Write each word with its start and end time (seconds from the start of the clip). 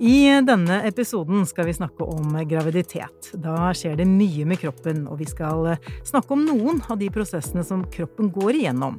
I 0.00 0.40
denne 0.42 0.80
episoden 0.88 1.44
skal 1.46 1.66
vi 1.68 1.74
snakke 1.74 2.04
om 2.04 2.34
graviditet. 2.48 3.28
Da 3.38 3.70
skjer 3.76 3.94
det 4.00 4.06
mye 4.08 4.46
med 4.48 4.58
kroppen, 4.58 5.04
og 5.06 5.20
vi 5.20 5.26
skal 5.30 5.76
snakke 6.06 6.34
om 6.34 6.42
noen 6.46 6.80
av 6.90 6.98
de 6.98 7.10
prosessene 7.12 7.62
som 7.66 7.84
kroppen 7.92 8.30
går 8.34 8.58
igjennom. 8.62 8.98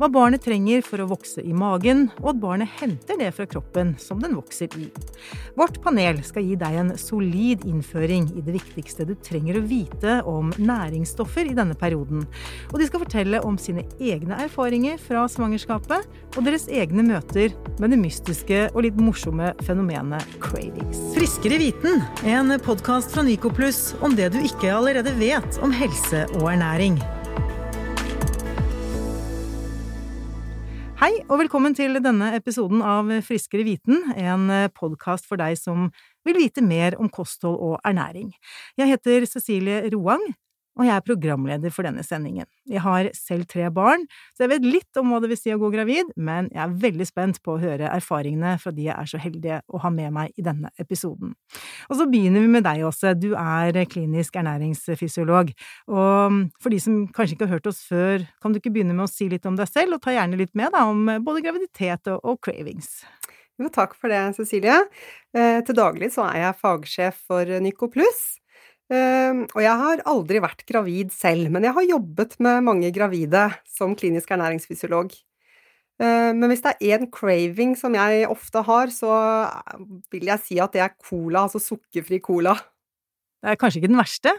Hva 0.00 0.10
barnet 0.12 0.44
trenger 0.44 0.84
for 0.84 1.00
å 1.00 1.08
vokse 1.12 1.44
i 1.44 1.54
magen, 1.56 2.08
og 2.20 2.32
at 2.34 2.42
barnet 2.42 2.74
henter 2.80 3.20
det 3.20 3.30
fra 3.36 3.46
kroppen 3.48 3.94
som 4.02 4.20
den 4.20 4.36
vokser 4.36 4.72
i. 4.76 4.90
Vårt 5.56 5.80
panel 5.84 6.20
skal 6.26 6.44
gi 6.44 6.58
deg 6.60 6.78
en 6.82 6.92
solid 7.00 7.64
innføring 7.68 8.28
i 8.36 8.44
det 8.44 8.56
viktigste 8.58 9.08
du 9.08 9.14
trenger 9.24 9.60
å 9.60 9.64
vite 9.64 10.18
om 10.28 10.52
næringsstoffer 10.58 11.48
i 11.48 11.56
denne 11.56 11.78
perioden. 11.78 12.26
Og 12.72 12.80
de 12.80 12.90
skal 12.90 13.04
fortelle 13.06 13.40
om 13.46 13.56
sine 13.60 13.86
egne 14.00 14.42
erfaringer 14.44 15.00
fra 15.00 15.24
svangerskapet, 15.32 16.08
og 16.36 16.44
deres 16.44 16.68
egne 16.72 17.06
møter 17.06 17.56
med 17.80 17.92
det 17.94 18.00
mystiske 18.00 18.66
og 18.72 18.82
litt 18.84 19.00
morsomme 19.00 19.54
fenomenet 19.64 20.31
cravings. 20.40 20.98
Friskere 21.14 21.58
viten, 21.58 22.02
en 22.24 22.52
podkast 22.64 23.12
fra 23.14 23.24
Nycoplus 23.26 23.94
om 24.00 24.14
det 24.16 24.30
du 24.34 24.38
ikke 24.40 24.70
allerede 24.72 25.12
vet 25.18 25.58
om 25.64 25.72
helse 25.74 26.24
og 26.38 26.46
ernæring. 26.52 26.96
Hei, 31.02 31.10
og 31.26 31.40
velkommen 31.40 31.74
til 31.74 31.98
denne 31.98 32.30
episoden 32.38 32.84
av 32.86 33.10
Friskere 33.26 33.66
viten, 33.66 34.04
en 34.14 34.46
podkast 34.76 35.26
for 35.26 35.40
deg 35.40 35.58
som 35.58 35.88
vil 36.22 36.38
vite 36.38 36.62
mer 36.62 36.94
om 37.02 37.10
kosthold 37.10 37.58
og 37.58 37.80
ernæring. 37.82 38.30
Jeg 38.78 38.92
heter 38.94 39.26
Cecilie 39.26 39.82
Roang, 39.96 40.22
og 40.78 40.86
jeg 40.86 40.94
er 40.94 41.04
programleder 41.04 41.72
for 41.74 41.84
denne 41.84 42.04
sendingen. 42.06 42.46
Jeg 42.70 42.80
har 42.84 43.08
selv 43.16 43.44
tre 43.50 43.68
barn, 43.74 44.06
så 44.32 44.46
jeg 44.46 44.52
vet 44.54 44.66
litt 44.66 45.00
om 45.00 45.12
hva 45.12 45.20
det 45.22 45.28
vil 45.32 45.40
si 45.40 45.52
å 45.52 45.58
gå 45.60 45.68
gravid, 45.74 46.12
men 46.16 46.48
jeg 46.52 46.62
er 46.64 46.76
veldig 46.86 47.06
spent 47.08 47.40
på 47.44 47.56
å 47.56 47.60
høre 47.60 47.90
erfaringene 47.92 48.54
fra 48.62 48.72
de 48.74 48.86
jeg 48.88 48.96
er 48.96 49.10
så 49.10 49.20
heldige 49.20 49.60
å 49.68 49.82
ha 49.84 49.92
med 49.92 50.14
meg 50.16 50.32
i 50.40 50.46
denne 50.46 50.72
episoden. 50.80 51.34
Og 51.90 51.98
så 52.00 52.08
begynner 52.08 52.44
vi 52.44 52.52
med 52.56 52.64
deg, 52.66 52.84
Åse. 52.88 53.12
Du 53.20 53.32
er 53.36 53.76
klinisk 53.92 54.38
ernæringsfysiolog, 54.40 55.52
og 55.92 56.40
for 56.62 56.72
de 56.72 56.80
som 56.82 57.02
kanskje 57.12 57.36
ikke 57.36 57.50
har 57.50 57.58
hørt 57.58 57.70
oss 57.70 57.82
før, 57.88 58.24
kan 58.42 58.54
du 58.54 58.60
ikke 58.62 58.72
begynne 58.72 58.96
med 58.96 59.06
å 59.06 59.12
si 59.12 59.28
litt 59.30 59.46
om 59.48 59.58
deg 59.58 59.68
selv, 59.70 59.98
og 59.98 60.04
ta 60.04 60.16
gjerne 60.16 60.40
litt 60.40 60.54
med 60.58 60.72
da, 60.72 60.86
om 60.88 61.04
både 61.24 61.44
graviditet 61.44 62.14
og, 62.16 62.38
cravings? 62.42 63.02
Jo, 63.60 63.68
takk 63.70 63.92
for 63.94 64.10
det, 64.10 64.22
Cecilie. 64.38 64.78
Eh, 65.36 65.60
til 65.66 65.76
daglig 65.76 66.08
så 66.14 66.24
er 66.30 66.46
jeg 66.46 66.60
fagsjef 66.62 67.26
for 67.28 67.58
Nyco 67.62 67.90
Pluss. 67.92 68.22
Ehm, 68.24 68.41
og 68.92 69.60
jeg 69.62 69.76
har 69.80 70.02
aldri 70.10 70.40
vært 70.42 70.66
gravid 70.68 71.12
selv, 71.14 71.46
men 71.54 71.64
jeg 71.64 71.72
har 71.72 71.86
jobbet 71.86 72.34
med 72.44 72.64
mange 72.66 72.90
gravide 72.92 73.46
som 73.64 73.94
klinisk 73.96 74.34
ernæringsfysiolog. 74.34 75.14
Ehm, 76.02 76.38
men 76.40 76.50
hvis 76.50 76.62
det 76.64 76.74
er 76.74 76.96
én 76.96 77.10
craving 77.12 77.74
som 77.78 77.94
jeg 77.96 78.28
ofte 78.30 78.62
har, 78.66 78.92
så 78.94 79.10
vil 80.12 80.30
jeg 80.30 80.44
si 80.46 80.60
at 80.62 80.72
det 80.74 80.84
er 80.84 80.96
cola, 80.96 81.46
altså 81.46 81.62
sukkerfri 81.62 82.20
cola. 82.24 82.56
Det 83.42 83.52
er 83.52 83.60
kanskje 83.60 83.82
ikke 83.82 83.92
den 83.94 84.02
verste? 84.02 84.38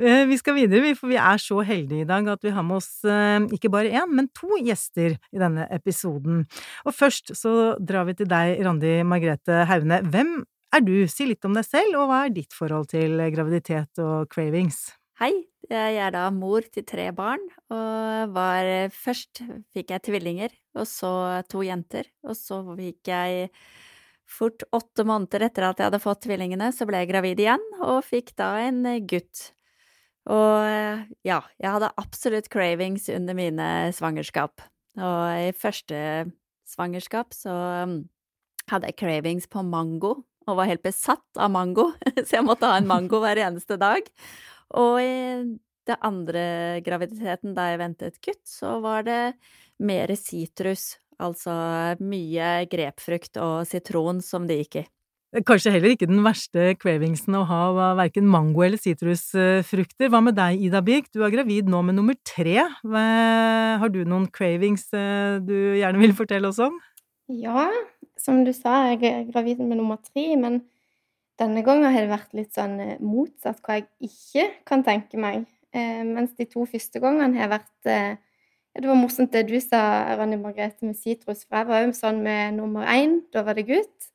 Eh, 0.00 0.26
vi 0.28 0.36
skal 0.36 0.54
videre, 0.56 0.90
for 0.98 1.08
vi 1.08 1.16
er 1.16 1.38
så 1.40 1.62
heldige 1.64 2.04
i 2.04 2.08
dag 2.08 2.26
at 2.28 2.42
vi 2.44 2.52
har 2.52 2.64
med 2.64 2.78
oss 2.78 3.04
eh, 3.08 3.40
ikke 3.56 3.70
bare 3.72 3.88
én, 3.88 4.12
men 4.12 4.28
to 4.36 4.58
gjester 4.60 5.14
i 5.16 5.40
denne 5.40 5.64
episoden. 5.72 6.42
Og 6.84 6.94
først 6.94 7.32
så 7.36 7.74
drar 7.80 8.04
vi 8.08 8.14
til 8.18 8.28
deg, 8.30 8.60
Randi 8.66 8.98
Margrethe 9.08 9.64
Haune. 9.68 10.02
Hvem 10.12 10.34
er 10.76 10.86
du? 10.86 10.94
Si 11.10 11.26
litt 11.28 11.44
om 11.46 11.54
deg 11.56 11.66
selv, 11.66 11.98
og 11.98 12.10
hva 12.10 12.24
er 12.26 12.34
ditt 12.34 12.54
forhold 12.56 12.90
til 12.92 13.20
graviditet 13.34 14.00
og 14.02 14.30
cravings? 14.32 14.88
Hei, 15.20 15.34
jeg 15.68 15.98
er 16.00 16.14
da 16.14 16.24
mor 16.32 16.64
til 16.72 16.86
tre 16.88 17.10
barn, 17.12 17.42
og 17.68 18.32
var 18.34 18.88
Først 18.94 19.42
fikk 19.74 19.92
jeg 19.92 20.04
tvillinger, 20.06 20.54
og 20.78 20.88
så 20.88 21.12
to 21.50 21.64
jenter, 21.66 22.08
og 22.24 22.38
så 22.38 22.62
fikk 22.78 23.10
jeg 23.10 23.50
fort 24.30 24.62
åtte 24.72 25.04
måneder 25.04 25.48
etter 25.48 25.66
at 25.66 25.80
jeg 25.80 25.90
hadde 25.90 26.02
fått 26.02 26.22
tvillingene, 26.24 26.70
så 26.72 26.86
ble 26.88 27.02
jeg 27.02 27.10
gravid 27.10 27.42
igjen, 27.42 27.66
og 27.82 28.04
fikk 28.06 28.32
da 28.38 28.52
en 28.62 28.84
gutt. 29.10 29.50
Og 30.30 31.04
ja, 31.26 31.40
jeg 31.58 31.74
hadde 31.74 31.92
absolutt 32.00 32.50
cravings 32.52 33.08
under 33.12 33.36
mine 33.36 33.68
svangerskap, 33.96 34.62
og 35.00 35.22
i 35.34 35.50
første 35.56 36.30
svangerskap 36.70 37.34
så 37.34 37.54
hadde 38.70 38.88
jeg 38.88 38.98
cravings 39.00 39.50
på 39.50 39.64
mango, 39.66 40.20
og 40.50 40.60
var 40.60 40.70
helt 40.70 40.84
besatt 40.84 41.40
av 41.40 41.52
mango, 41.54 41.90
så 42.26 42.40
jeg 42.40 42.46
måtte 42.46 42.68
ha 42.70 42.78
en 42.80 42.90
mango 42.90 43.22
hver 43.22 43.40
eneste 43.46 43.78
dag. 43.80 44.06
Og 44.80 45.00
i 45.02 45.16
den 45.90 46.06
andre 46.06 46.44
graviditeten, 46.86 47.54
da 47.56 47.70
jeg 47.70 47.82
ventet 47.82 48.20
kutt, 48.22 48.42
så 48.46 48.78
var 48.84 49.06
det 49.08 49.22
mer 49.80 50.12
sitrus, 50.18 50.94
altså 51.20 51.52
mye 52.04 52.52
grepfrukt 52.70 53.40
og 53.40 53.62
sitron 53.68 54.20
som 54.24 54.46
det 54.48 54.62
gikk 54.64 54.82
i. 54.82 54.88
Kanskje 55.46 55.70
heller 55.70 55.92
ikke 55.94 56.08
den 56.10 56.24
verste 56.26 56.72
cravingsen 56.82 57.36
å 57.38 57.44
ha 57.46 57.58
var 57.76 57.98
verken 58.00 58.26
mango 58.26 58.64
eller 58.66 58.80
sitrusfrukter. 58.82 60.08
Hva 60.10 60.18
med 60.26 60.34
deg, 60.34 60.58
Ida 60.66 60.80
Birk? 60.82 61.06
Du 61.14 61.22
er 61.22 61.30
gravid 61.30 61.70
nå 61.70 61.84
med 61.86 61.94
nummer 62.00 62.16
tre. 62.26 62.56
Har 62.82 63.92
du 63.94 64.00
noen 64.02 64.26
cravings 64.34 64.88
eh, 64.90 65.38
du 65.38 65.54
gjerne 65.78 66.02
vil 66.02 66.16
fortelle 66.18 66.50
oss 66.50 66.58
om? 66.66 66.80
Ja, 67.30 67.68
som 68.18 68.40
du 68.42 68.50
sa, 68.50 68.88
jeg 68.90 69.04
er 69.06 69.28
gravid 69.28 69.60
med 69.62 69.78
nummer 69.78 70.00
tre, 70.02 70.32
men 70.34 70.64
denne 71.38 71.62
gangen 71.62 71.86
har 71.86 72.02
det 72.02 72.10
vært 72.10 72.32
litt 72.34 72.56
sånn 72.56 72.74
eh, 72.82 72.96
motsatt 72.98 73.60
hva 73.62 73.76
jeg 73.78 73.86
ikke 74.08 74.46
kan 74.66 74.82
tenke 74.86 75.20
meg. 75.20 75.44
Eh, 75.70 76.02
mens 76.02 76.34
de 76.34 76.48
to 76.50 76.64
første 76.66 76.98
gangene 76.98 77.38
har 77.38 77.52
vært 77.52 77.86
eh, 77.86 78.18
Det 78.74 78.86
var 78.86 78.98
morsomt 78.98 79.32
det 79.34 79.44
du 79.48 79.56
sa, 79.62 79.80
Ronny 80.18 80.36
Margrethe, 80.38 80.86
med 80.86 80.98
sitrus. 80.98 81.44
For 81.46 81.58
jeg 81.58 81.68
var 81.70 81.84
jo 81.84 81.94
sånn 81.94 82.20
med 82.22 82.54
nummer 82.58 82.86
én. 82.86 83.16
Da 83.34 83.42
var 83.46 83.58
det 83.58 83.66
gutt. 83.66 84.10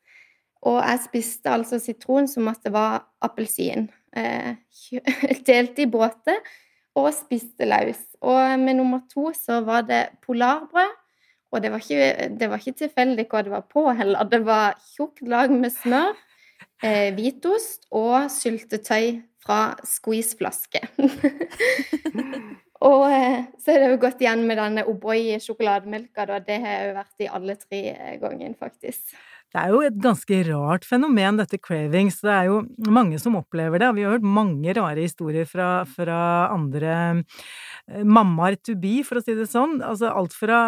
Og 0.64 0.80
jeg 0.80 1.02
spiste 1.04 1.52
altså 1.52 1.80
sitron 1.80 2.28
som 2.32 2.48
at 2.48 2.64
det 2.64 2.72
var 2.76 3.04
appelsin. 3.24 3.90
Eh, 4.16 4.56
delte 5.48 5.84
i 5.84 5.90
båter 5.92 6.40
og 6.96 7.12
spiste 7.16 7.68
løs. 7.68 8.00
Og 8.24 8.60
med 8.60 8.80
nummer 8.80 9.04
to 9.12 9.32
så 9.36 9.60
var 9.68 9.84
det 9.88 10.06
polarbrød 10.24 10.96
og 11.56 11.64
det 11.64 11.72
var 11.72 11.84
ikke, 11.84 12.30
det 12.36 12.50
var 12.52 12.62
ikke 12.62 12.80
tilfeldig 12.84 13.28
hva 13.32 13.44
det 13.46 13.54
var 13.54 13.64
på 13.72 13.86
heller. 13.96 14.28
Det 14.28 14.42
var 14.46 14.76
tjukt 14.96 15.24
lag 15.24 15.54
med 15.54 15.72
smør, 15.72 16.18
eh, 16.84 17.14
hvitost 17.16 17.88
og 17.96 18.28
syltetøy 18.34 19.22
fra 19.46 19.60
squeezeflaske. 19.88 20.82
og 22.90 23.06
eh, 23.08 23.46
så 23.62 23.72
er 23.72 23.86
det 23.86 23.94
jo 23.94 24.02
gått 24.04 24.26
igjen 24.26 24.44
med 24.50 24.60
denne 24.60 24.84
O'boy-sjokolademelka. 24.92 26.28
Det 26.44 26.60
har 26.66 26.90
jo 26.90 26.98
vært 27.00 27.24
i 27.24 27.32
alle 27.40 27.58
tre 27.62 27.84
ganger, 28.22 28.58
faktisk. 28.60 29.16
Det 29.56 29.62
er 29.62 29.72
jo 29.72 29.78
et 29.88 30.00
ganske 30.04 30.38
rart 30.50 30.84
fenomen, 30.84 31.38
dette 31.40 31.56
cravings. 31.64 32.18
Det 32.20 32.32
er 32.34 32.50
jo 32.50 32.58
mange 32.92 33.16
som 33.24 33.38
opplever 33.40 33.80
det. 33.80 33.94
Vi 33.96 34.04
har 34.04 34.18
hørt 34.18 34.28
mange 34.28 34.74
rare 34.76 35.00
historier 35.00 35.48
fra, 35.48 35.86
fra 35.88 36.18
andre 36.52 36.96
eh, 37.24 38.02
mammaer 38.04 38.58
to 38.60 38.76
be, 38.76 38.98
for 39.08 39.22
å 39.22 39.24
si 39.24 39.32
det 39.38 39.48
sånn. 39.48 39.78
Altså 39.80 40.12
alt 40.12 40.36
fra 40.36 40.60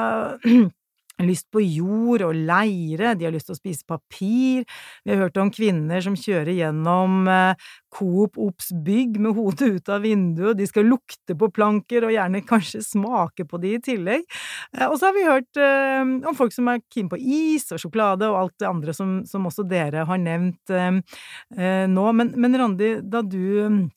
lyst 1.25 1.47
på 1.53 1.61
jord 1.63 2.21
og 2.27 2.35
leire, 2.35 3.15
de 3.17 3.25
har 3.27 3.33
lyst 3.33 3.49
til 3.49 3.55
å 3.55 3.59
spise 3.59 3.87
papir. 3.87 4.65
Vi 5.03 5.13
har 5.13 5.23
hørt 5.25 5.39
om 5.41 5.51
kvinner 5.53 6.03
som 6.03 6.17
kjører 6.17 6.53
gjennom 6.53 7.27
eh, 7.31 7.67
Coop 7.97 8.37
Ops 8.41 8.69
bygg 8.85 9.17
med 9.23 9.37
hodet 9.37 9.71
ut 9.77 9.91
av 9.93 10.05
vinduet, 10.05 10.57
de 10.59 10.67
skal 10.69 10.89
lukte 10.89 11.37
på 11.37 11.49
planker 11.53 12.05
og 12.05 12.13
gjerne 12.13 12.43
kanskje 12.45 12.83
smake 12.85 13.47
på 13.49 13.61
de 13.63 13.73
i 13.77 13.81
tillegg. 13.83 14.27
Eh, 14.77 14.85
og 14.85 14.97
så 14.99 15.09
har 15.09 15.17
vi 15.17 15.27
hørt 15.27 15.61
eh, 15.61 16.13
om 16.29 16.37
folk 16.37 16.53
som 16.55 16.69
er 16.71 16.83
keen 16.93 17.09
på 17.09 17.19
is 17.19 17.69
og 17.73 17.81
sjokolade 17.81 18.29
og 18.29 18.41
alt 18.43 18.57
det 18.61 18.69
andre 18.69 18.95
som, 18.97 19.19
som 19.27 19.49
også 19.49 19.65
dere 19.67 20.05
har 20.07 20.21
nevnt 20.21 20.73
nå. 21.87 22.03
Men, 22.17 22.31
men 22.39 22.57
Randi, 22.59 22.89
da 23.01 23.21
du 23.25 23.87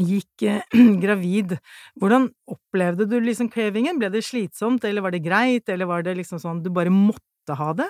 gikk 0.00 0.44
eh, 0.48 0.62
gravid, 1.04 1.56
hvordan 2.00 2.28
opplevde 2.50 3.06
du 3.10 3.18
liksom 3.22 3.50
cravingen? 3.52 4.00
Ble 4.00 4.10
det 4.12 4.24
slitsomt, 4.26 4.84
eller 4.86 5.04
var 5.04 5.14
det 5.14 5.22
greit, 5.24 5.68
eller 5.68 5.90
var 5.90 6.06
det 6.06 6.16
liksom 6.18 6.42
sånn 6.42 6.64
du 6.64 6.70
bare 6.74 6.92
måtte 6.92 7.56
ha 7.58 7.70
det? 7.76 7.88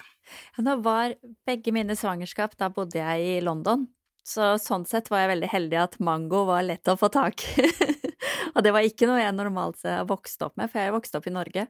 Ja, 0.56 0.64
nå 0.66 0.76
var 0.84 1.14
begge 1.48 1.74
mine 1.74 1.96
svangerskap, 1.98 2.56
da 2.60 2.70
bodde 2.72 3.00
jeg 3.00 3.38
i 3.38 3.40
London, 3.44 3.88
så 4.26 4.54
sånn 4.62 4.84
sett 4.88 5.10
var 5.10 5.24
jeg 5.24 5.34
veldig 5.34 5.50
heldig 5.50 5.80
at 5.80 5.96
mango 6.04 6.44
var 6.48 6.66
lett 6.66 6.88
å 6.90 6.98
få 7.00 7.10
tak 7.12 7.42
i. 7.58 7.70
og 8.54 8.62
det 8.64 8.74
var 8.76 8.86
ikke 8.86 9.08
noe 9.10 9.22
jeg 9.22 9.36
normalt 9.36 9.82
vokste 10.08 10.50
opp 10.50 10.60
med, 10.60 10.70
for 10.70 10.82
jeg 10.82 10.94
vokste 10.94 11.18
opp 11.20 11.30
i 11.30 11.34
Norge. 11.34 11.66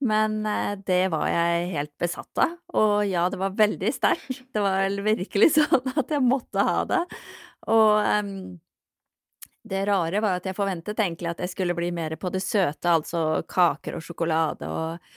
Men 0.00 0.46
eh, 0.46 0.76
det 0.86 1.08
var 1.10 1.26
jeg 1.30 1.70
helt 1.72 1.92
besatt 1.98 2.42
av, 2.42 2.54
og 2.78 3.02
ja, 3.08 3.26
det 3.32 3.40
var 3.40 3.56
veldig 3.58 3.90
sterkt. 3.94 4.44
Det 4.54 4.62
var 4.62 4.94
virkelig 5.04 5.52
sånn 5.58 5.92
at 5.94 6.14
jeg 6.14 6.24
måtte 6.24 6.64
ha 6.64 6.84
det. 6.88 7.02
Og 7.74 7.94
um, 7.98 8.58
det 9.70 9.84
rare 9.88 10.22
var 10.24 10.38
at 10.38 10.46
jeg 10.48 10.56
forventet 10.56 11.00
egentlig 11.00 11.30
at 11.32 11.42
jeg 11.44 11.52
skulle 11.52 11.76
bli 11.78 11.90
mer 11.94 12.16
på 12.20 12.30
det 12.34 12.42
søte, 12.44 12.90
altså 12.90 13.42
kaker 13.48 13.98
og 13.98 14.04
sjokolade 14.04 14.68
og 14.68 15.10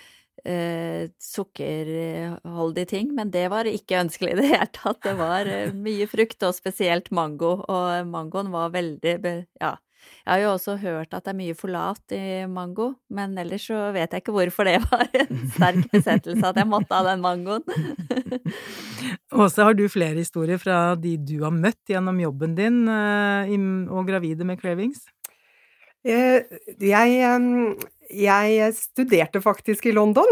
eh, 0.46 1.10
sukkerholdige 1.22 2.90
ting, 2.94 3.14
men 3.18 3.32
det 3.34 3.48
var 3.54 3.70
ikke 3.70 4.02
ønskelig 4.02 4.36
i 4.36 4.40
det 4.42 4.50
hele 4.54 4.70
tatt. 4.76 5.02
Det 5.06 5.16
var 5.20 5.50
eh, 5.50 5.74
mye 5.76 6.08
frukt, 6.12 6.42
og 6.48 6.58
spesielt 6.58 7.12
mango, 7.16 7.58
og 7.68 8.12
mangoen 8.12 8.52
var 8.54 8.74
veldig, 8.76 9.16
ja, 9.62 9.76
Jeg 10.22 10.32
har 10.32 10.42
jo 10.44 10.50
også 10.54 10.76
hørt 10.82 11.16
at 11.18 11.26
det 11.26 11.32
er 11.32 11.38
mye 11.40 11.56
folat 11.58 12.14
i 12.14 12.24
mango, 12.50 12.92
men 13.10 13.34
ellers 13.42 13.66
så 13.70 13.88
vet 13.96 14.12
jeg 14.14 14.22
ikke 14.22 14.36
hvorfor 14.36 14.68
det 14.70 14.76
var 14.84 15.08
en 15.18 15.40
sterk 15.56 15.88
besettelse 15.94 16.52
at 16.52 16.60
jeg 16.62 16.70
måtte 16.70 16.98
ha 16.98 17.06
den 17.08 17.24
mangoen. 17.24 17.66
Åse, 19.42 19.64
har 19.64 19.78
du 19.78 19.88
flere 19.90 20.20
historier 20.20 20.62
fra 20.62 20.94
de 21.00 21.16
du 21.18 21.40
har 21.46 21.56
møtt 21.56 21.82
gjennom 21.90 22.20
jobben 22.22 22.54
din 22.58 22.84
eh, 22.92 23.56
og 23.90 24.06
gravide 24.10 24.46
med 24.46 24.62
cravings? 24.62 25.08
Eh, 26.06 26.46
jeg, 26.82 27.18
jeg 28.22 28.78
studerte 28.78 29.42
faktisk 29.42 29.90
i 29.90 29.96
London, 29.98 30.30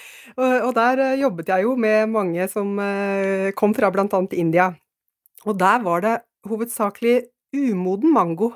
og 0.66 0.72
der 0.76 1.06
jobbet 1.20 1.52
jeg 1.52 1.68
jo 1.68 1.76
med 1.76 2.12
mange 2.12 2.48
som 2.52 2.76
kom 3.56 3.76
fra 3.76 3.92
annet 3.92 4.36
India. 4.36 4.72
Og 5.46 5.58
der 5.60 5.82
var 5.84 6.02
det 6.02 6.16
hovedsakelig 6.46 7.20
umoden 7.54 8.12
mango, 8.12 8.52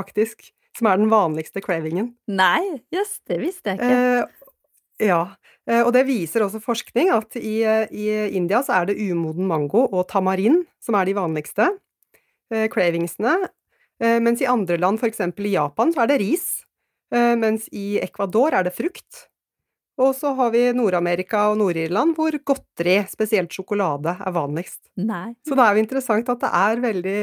faktisk, 0.00 0.50
som 0.78 0.90
er 0.90 1.00
den 1.00 1.10
vanligste 1.12 1.62
cravingen. 1.64 2.14
Nei, 2.30 2.62
jøss, 2.94 3.20
yes, 3.20 3.22
det 3.28 3.40
visste 3.42 3.74
jeg 3.74 3.80
ikke. 3.80 4.00
Eh, 4.00 4.40
ja, 5.10 5.20
eh, 5.68 5.82
og 5.82 5.92
det 5.96 6.04
viser 6.08 6.44
også 6.44 6.60
forskning 6.62 7.12
at 7.14 7.38
i, 7.40 7.60
i, 7.64 8.08
India 8.36 8.60
så 8.64 8.80
er 8.80 8.90
det 8.90 8.98
umoden 9.00 9.48
mango 9.48 9.86
og 9.88 10.06
tamarin 10.10 10.62
som 10.82 10.98
er 10.98 11.08
de 11.08 11.16
vanligste 11.16 11.70
eh, 12.52 12.68
cravingsene, 12.72 13.36
eh, 14.02 14.18
mens 14.22 14.42
i 14.42 14.48
andre 14.50 14.78
land, 14.80 15.02
eksempel 15.06 15.48
i 15.48 15.56
Japan, 15.56 15.94
så 15.94 16.04
er 16.04 16.12
det 16.12 16.20
ris, 16.22 16.46
eh, 17.14 17.34
mens 17.40 17.68
i 17.72 17.98
Ecuador 18.02 18.56
er 18.56 18.66
det 18.66 18.76
frukt. 18.76 19.26
Og 20.00 20.14
så 20.16 20.32
har 20.36 20.52
vi 20.54 20.62
Nord-Amerika 20.72 21.42
og 21.50 21.58
Nord-Irland, 21.60 22.14
hvor 22.16 22.32
godteri, 22.48 23.02
spesielt 23.10 23.52
sjokolade, 23.52 24.14
er 24.16 24.32
vanligst. 24.32 24.80
Nei. 24.96 25.34
Så 25.44 25.56
det 25.58 25.66
er 25.66 25.76
jo 25.76 25.82
interessant 25.84 26.30
at 26.32 26.40
det 26.40 26.52
er 26.60 26.84
veldig 26.84 27.18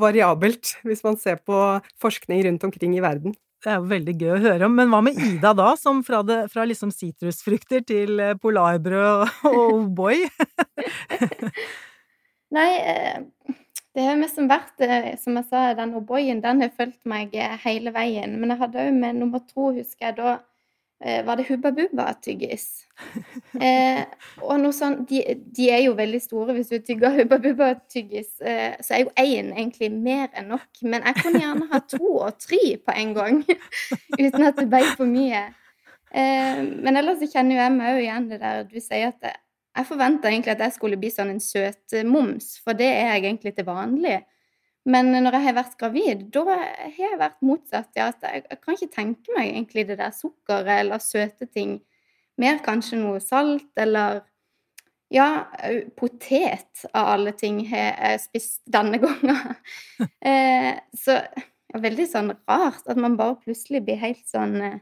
variabelt, 0.00 0.78
hvis 0.86 1.04
man 1.04 1.20
ser 1.20 1.42
på 1.44 1.58
forskning 2.00 2.46
rundt 2.48 2.64
omkring 2.70 2.96
i 2.96 3.04
verden. 3.04 3.36
Det 3.64 3.72
er 3.72 3.80
jo 3.80 3.90
veldig 3.90 4.14
gøy 4.16 4.32
å 4.32 4.40
høre 4.46 4.68
om. 4.68 4.78
Men 4.78 4.88
hva 4.92 5.02
med 5.04 5.20
Ida 5.26 5.52
da, 5.56 5.68
som 5.80 6.00
fra, 6.06 6.22
det, 6.24 6.46
fra 6.52 6.64
liksom 6.68 6.92
sitrusfrukter 6.94 7.84
til 7.84 8.20
eh, 8.22 8.36
polarbrød 8.40 9.44
og 9.50 9.76
O'boy? 9.76 10.24
Nei, 12.56 12.68
eh, 12.78 13.52
det 13.96 14.08
har 14.08 14.20
mest 14.20 14.40
vært, 14.48 14.76
eh, 14.86 15.12
som 15.20 15.36
jeg 15.36 15.50
sa, 15.50 15.68
den 15.76 15.96
O'boyen, 15.98 16.40
den 16.44 16.64
har 16.64 16.72
fulgt 16.78 17.02
meg 17.08 17.36
hele 17.64 17.92
veien. 17.96 18.38
Men 18.40 18.54
jeg 18.54 18.62
hadde 18.64 18.84
òg 18.86 19.00
med 19.04 19.20
nummer 19.20 19.44
to, 19.50 19.72
husker 19.76 20.12
jeg 20.12 20.20
da 20.22 20.38
Eh, 20.38 20.55
var 20.98 21.36
det 21.36 21.44
Hubba 21.50 21.70
Bubba-tyggis. 21.76 22.86
Eh, 23.60 24.02
og 24.44 24.58
noe 24.60 24.74
sånn, 24.74 24.98
de, 25.08 25.22
de, 25.56 25.68
er 25.72 25.82
jo 25.86 25.94
veldig 25.96 26.20
store. 26.20 26.54
Hvis 26.56 26.72
du 26.72 26.76
tygger 26.84 27.14
Hubba 27.18 27.38
Bubba-tyggis, 27.40 28.30
eh, 28.40 28.76
så 28.84 28.96
er 28.96 29.02
jo 29.04 29.12
én 29.20 29.52
egentlig 29.54 29.90
mer 29.92 30.28
enn 30.36 30.50
nok. 30.52 30.68
Men 30.84 31.06
jeg 31.08 31.18
kunne 31.22 31.42
gjerne 31.42 31.68
ha 31.72 31.80
to 31.88 32.12
og 32.18 32.38
tre 32.42 32.60
på 32.80 32.96
en 32.96 33.14
gang, 33.16 33.42
uten 34.22 34.46
at 34.48 34.60
det 34.60 34.68
ble 34.72 34.82
for 34.94 35.08
mye. 35.08 35.46
Eh, 36.12 36.62
men 36.64 37.00
ellers 37.00 37.20
så 37.22 37.30
kjenner 37.32 37.56
jo 37.56 37.62
jeg 37.62 37.74
meg 37.76 37.92
òg 37.94 38.04
igjen 38.04 38.30
det 38.30 38.40
der 38.44 38.62
du 38.68 38.78
sier 38.80 39.10
at 39.10 39.28
jeg, 39.28 39.40
jeg 39.76 39.88
forventa 39.88 40.30
egentlig 40.30 40.54
at 40.54 40.64
jeg 40.64 40.76
skulle 40.76 41.00
bli 41.00 41.10
sånn 41.12 41.34
en 41.34 41.42
søtmoms, 41.42 42.54
for 42.64 42.78
det 42.78 42.88
er 42.88 43.10
jeg 43.10 43.24
egentlig 43.26 43.52
til 43.56 43.68
vanlig. 43.68 44.22
Men 44.86 45.10
når 45.10 45.34
jeg 45.34 45.44
har 45.48 45.56
vært 45.56 45.76
gravid, 45.80 46.22
da 46.34 46.44
har 46.46 46.94
jeg 46.94 47.18
vært 47.18 47.42
motsatt. 47.42 47.90
Ja, 47.98 48.12
at 48.12 48.22
jeg, 48.22 48.44
jeg, 48.46 48.60
kan 48.62 48.76
ikke 48.76 48.94
tenke 48.94 49.34
meg 49.34 49.50
egentlig 49.50 49.86
det 49.88 49.98
der 49.98 50.14
sukkeret 50.14 50.84
eller 50.84 51.02
søte 51.02 51.48
ting. 51.50 51.80
Mer 52.38 52.60
kanskje 52.64 53.00
noe 53.02 53.20
salt 53.24 53.70
eller 53.82 54.22
Ja, 55.06 55.46
potet 55.94 56.82
av 56.90 57.12
alle 57.12 57.30
ting 57.38 57.60
har 57.70 57.92
jeg 57.94 58.22
spist 58.24 58.62
denne 58.66 58.98
gangen. 59.04 59.54
eh, 60.18 60.72
så 60.98 61.20
det 61.30 61.78
er 61.78 61.84
veldig 61.84 62.06
sånn 62.10 62.32
rart 62.48 62.86
at 62.90 62.98
man 62.98 63.14
bare 63.18 63.38
plutselig 63.44 63.84
blir 63.86 64.00
helt 64.02 64.24
sånn 64.26 64.56
eh, 64.62 64.80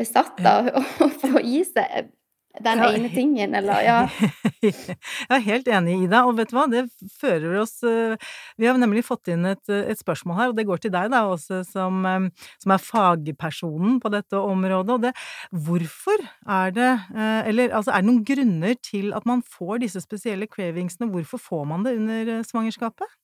besatt 0.00 0.40
av 0.48 0.68
å 0.76 1.08
få 1.22 1.40
i 1.40 1.62
seg 1.64 2.10
den 2.58 2.80
ja. 2.82 2.88
ene 2.90 3.08
tingen, 3.14 3.54
eller 3.54 3.82
ja. 3.84 3.98
Jeg 4.60 5.36
er 5.36 5.44
helt 5.44 5.68
enig, 5.70 5.94
Ida, 6.04 6.24
og 6.26 6.34
vet 6.40 6.50
du 6.50 6.56
hva, 6.56 6.66
det 6.70 6.82
fører 7.20 7.60
oss 7.62 7.78
eh, 7.86 8.16
Vi 8.60 8.66
har 8.66 8.78
nemlig 8.80 9.04
fått 9.06 9.30
inn 9.30 9.46
et, 9.48 9.62
et 9.70 10.00
spørsmål 10.00 10.38
her, 10.38 10.50
og 10.50 10.58
det 10.58 10.66
går 10.68 10.82
til 10.82 10.92
deg 10.94 11.12
da 11.14 11.22
også, 11.30 11.62
som, 11.68 12.02
eh, 12.08 12.48
som, 12.60 12.74
er 12.74 12.82
fagpersonen 12.82 14.00
på 14.02 14.12
dette 14.12 14.40
området, 14.40 14.96
og 14.96 15.06
det 15.06 15.14
Hvorfor 15.50 16.26
er 16.50 16.74
det 16.74 16.90
eh, 16.90 17.48
Eller 17.52 17.70
altså, 17.70 17.94
er 17.94 18.02
det 18.02 18.10
noen 18.10 18.26
grunner 18.26 18.76
til 18.82 19.14
at 19.16 19.30
man 19.30 19.46
får 19.46 19.84
disse 19.86 20.02
spesielle 20.02 20.50
cravingsene, 20.50 21.10
hvorfor 21.14 21.40
får 21.40 21.64
man 21.70 21.86
det 21.86 21.96
under 22.00 22.34
svangerskapet? 22.50 23.19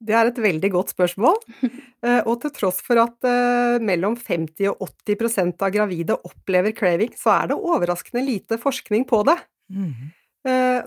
Det 0.00 0.14
er 0.16 0.30
et 0.30 0.38
veldig 0.40 0.72
godt 0.76 0.96
spørsmål. 0.96 1.40
Eh, 2.00 2.22
og 2.24 2.38
til 2.40 2.48
tross 2.56 2.78
for 2.80 2.96
at 2.96 3.26
eh, 3.28 3.74
mellom 3.84 4.14
50 4.16 4.70
og 4.70 4.86
80% 5.04 5.60
av 5.66 5.74
gravide 5.74 6.14
opplever 6.24 6.72
craving, 6.72 7.10
så 7.12 7.34
er 7.34 7.50
det 7.50 7.58
overraskende 7.60 8.22
lite 8.24 8.56
forskning 8.56 9.04
på 9.04 9.18
det. 9.28 9.34
Mm. 9.68 10.08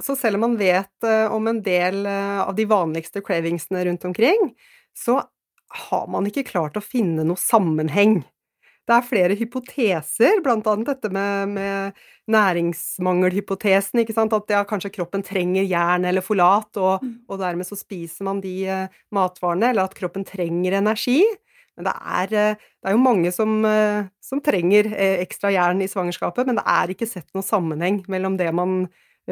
Så 0.02 0.16
selv 0.18 0.40
om 0.40 0.48
man 0.48 0.56
vet 0.58 1.06
om 1.30 1.52
en 1.52 1.60
del 1.62 2.08
av 2.10 2.50
de 2.58 2.66
vanligste 2.66 3.22
cravingsene 3.22 3.84
rundt 3.86 4.08
omkring, 4.10 4.50
så 4.98 5.20
har 5.92 6.10
man 6.10 6.26
ikke 6.26 6.48
klart 6.50 6.82
å 6.82 6.82
finne 6.82 7.22
noe 7.30 7.38
sammenheng 7.38 8.24
det 8.84 8.96
er 8.96 9.06
flere 9.08 9.36
hypoteser, 9.40 10.42
blant 10.44 10.68
annet 10.68 10.90
dette 10.92 11.12
med, 11.14 11.54
med 11.56 12.02
næringsmangelhypotesen, 12.32 14.02
ikke 14.04 14.16
sant, 14.16 14.36
at 14.36 14.52
ja, 14.52 14.64
kanskje 14.68 14.92
kroppen 14.98 15.24
trenger 15.24 15.64
jern 15.68 16.08
eller 16.10 16.26
folat, 16.26 16.70
og, 16.76 17.04
mm. 17.04 17.14
og 17.32 17.40
dermed 17.40 17.68
så 17.68 17.78
spiser 17.80 18.28
man 18.28 18.42
de 18.44 18.54
uh, 18.68 19.00
matvarene, 19.16 19.72
eller 19.72 19.88
at 19.88 19.96
kroppen 19.98 20.28
trenger 20.28 20.80
energi. 20.82 21.22
Men 21.78 21.88
det 21.88 21.96
er, 21.96 22.36
uh, 22.36 22.68
det 22.84 22.92
er 22.92 22.98
jo 22.98 23.04
mange 23.06 23.32
som, 23.36 23.56
uh, 23.64 24.04
som 24.24 24.44
trenger 24.44 24.92
ekstra 25.24 25.54
jern 25.56 25.84
i 25.84 25.90
svangerskapet, 25.92 26.50
men 26.50 26.60
det 26.60 26.68
er 26.76 26.96
ikke 26.96 27.10
sett 27.10 27.30
noen 27.32 27.48
sammenheng 27.48 28.04
mellom 28.12 28.36
det 28.40 28.52
man 28.56 28.84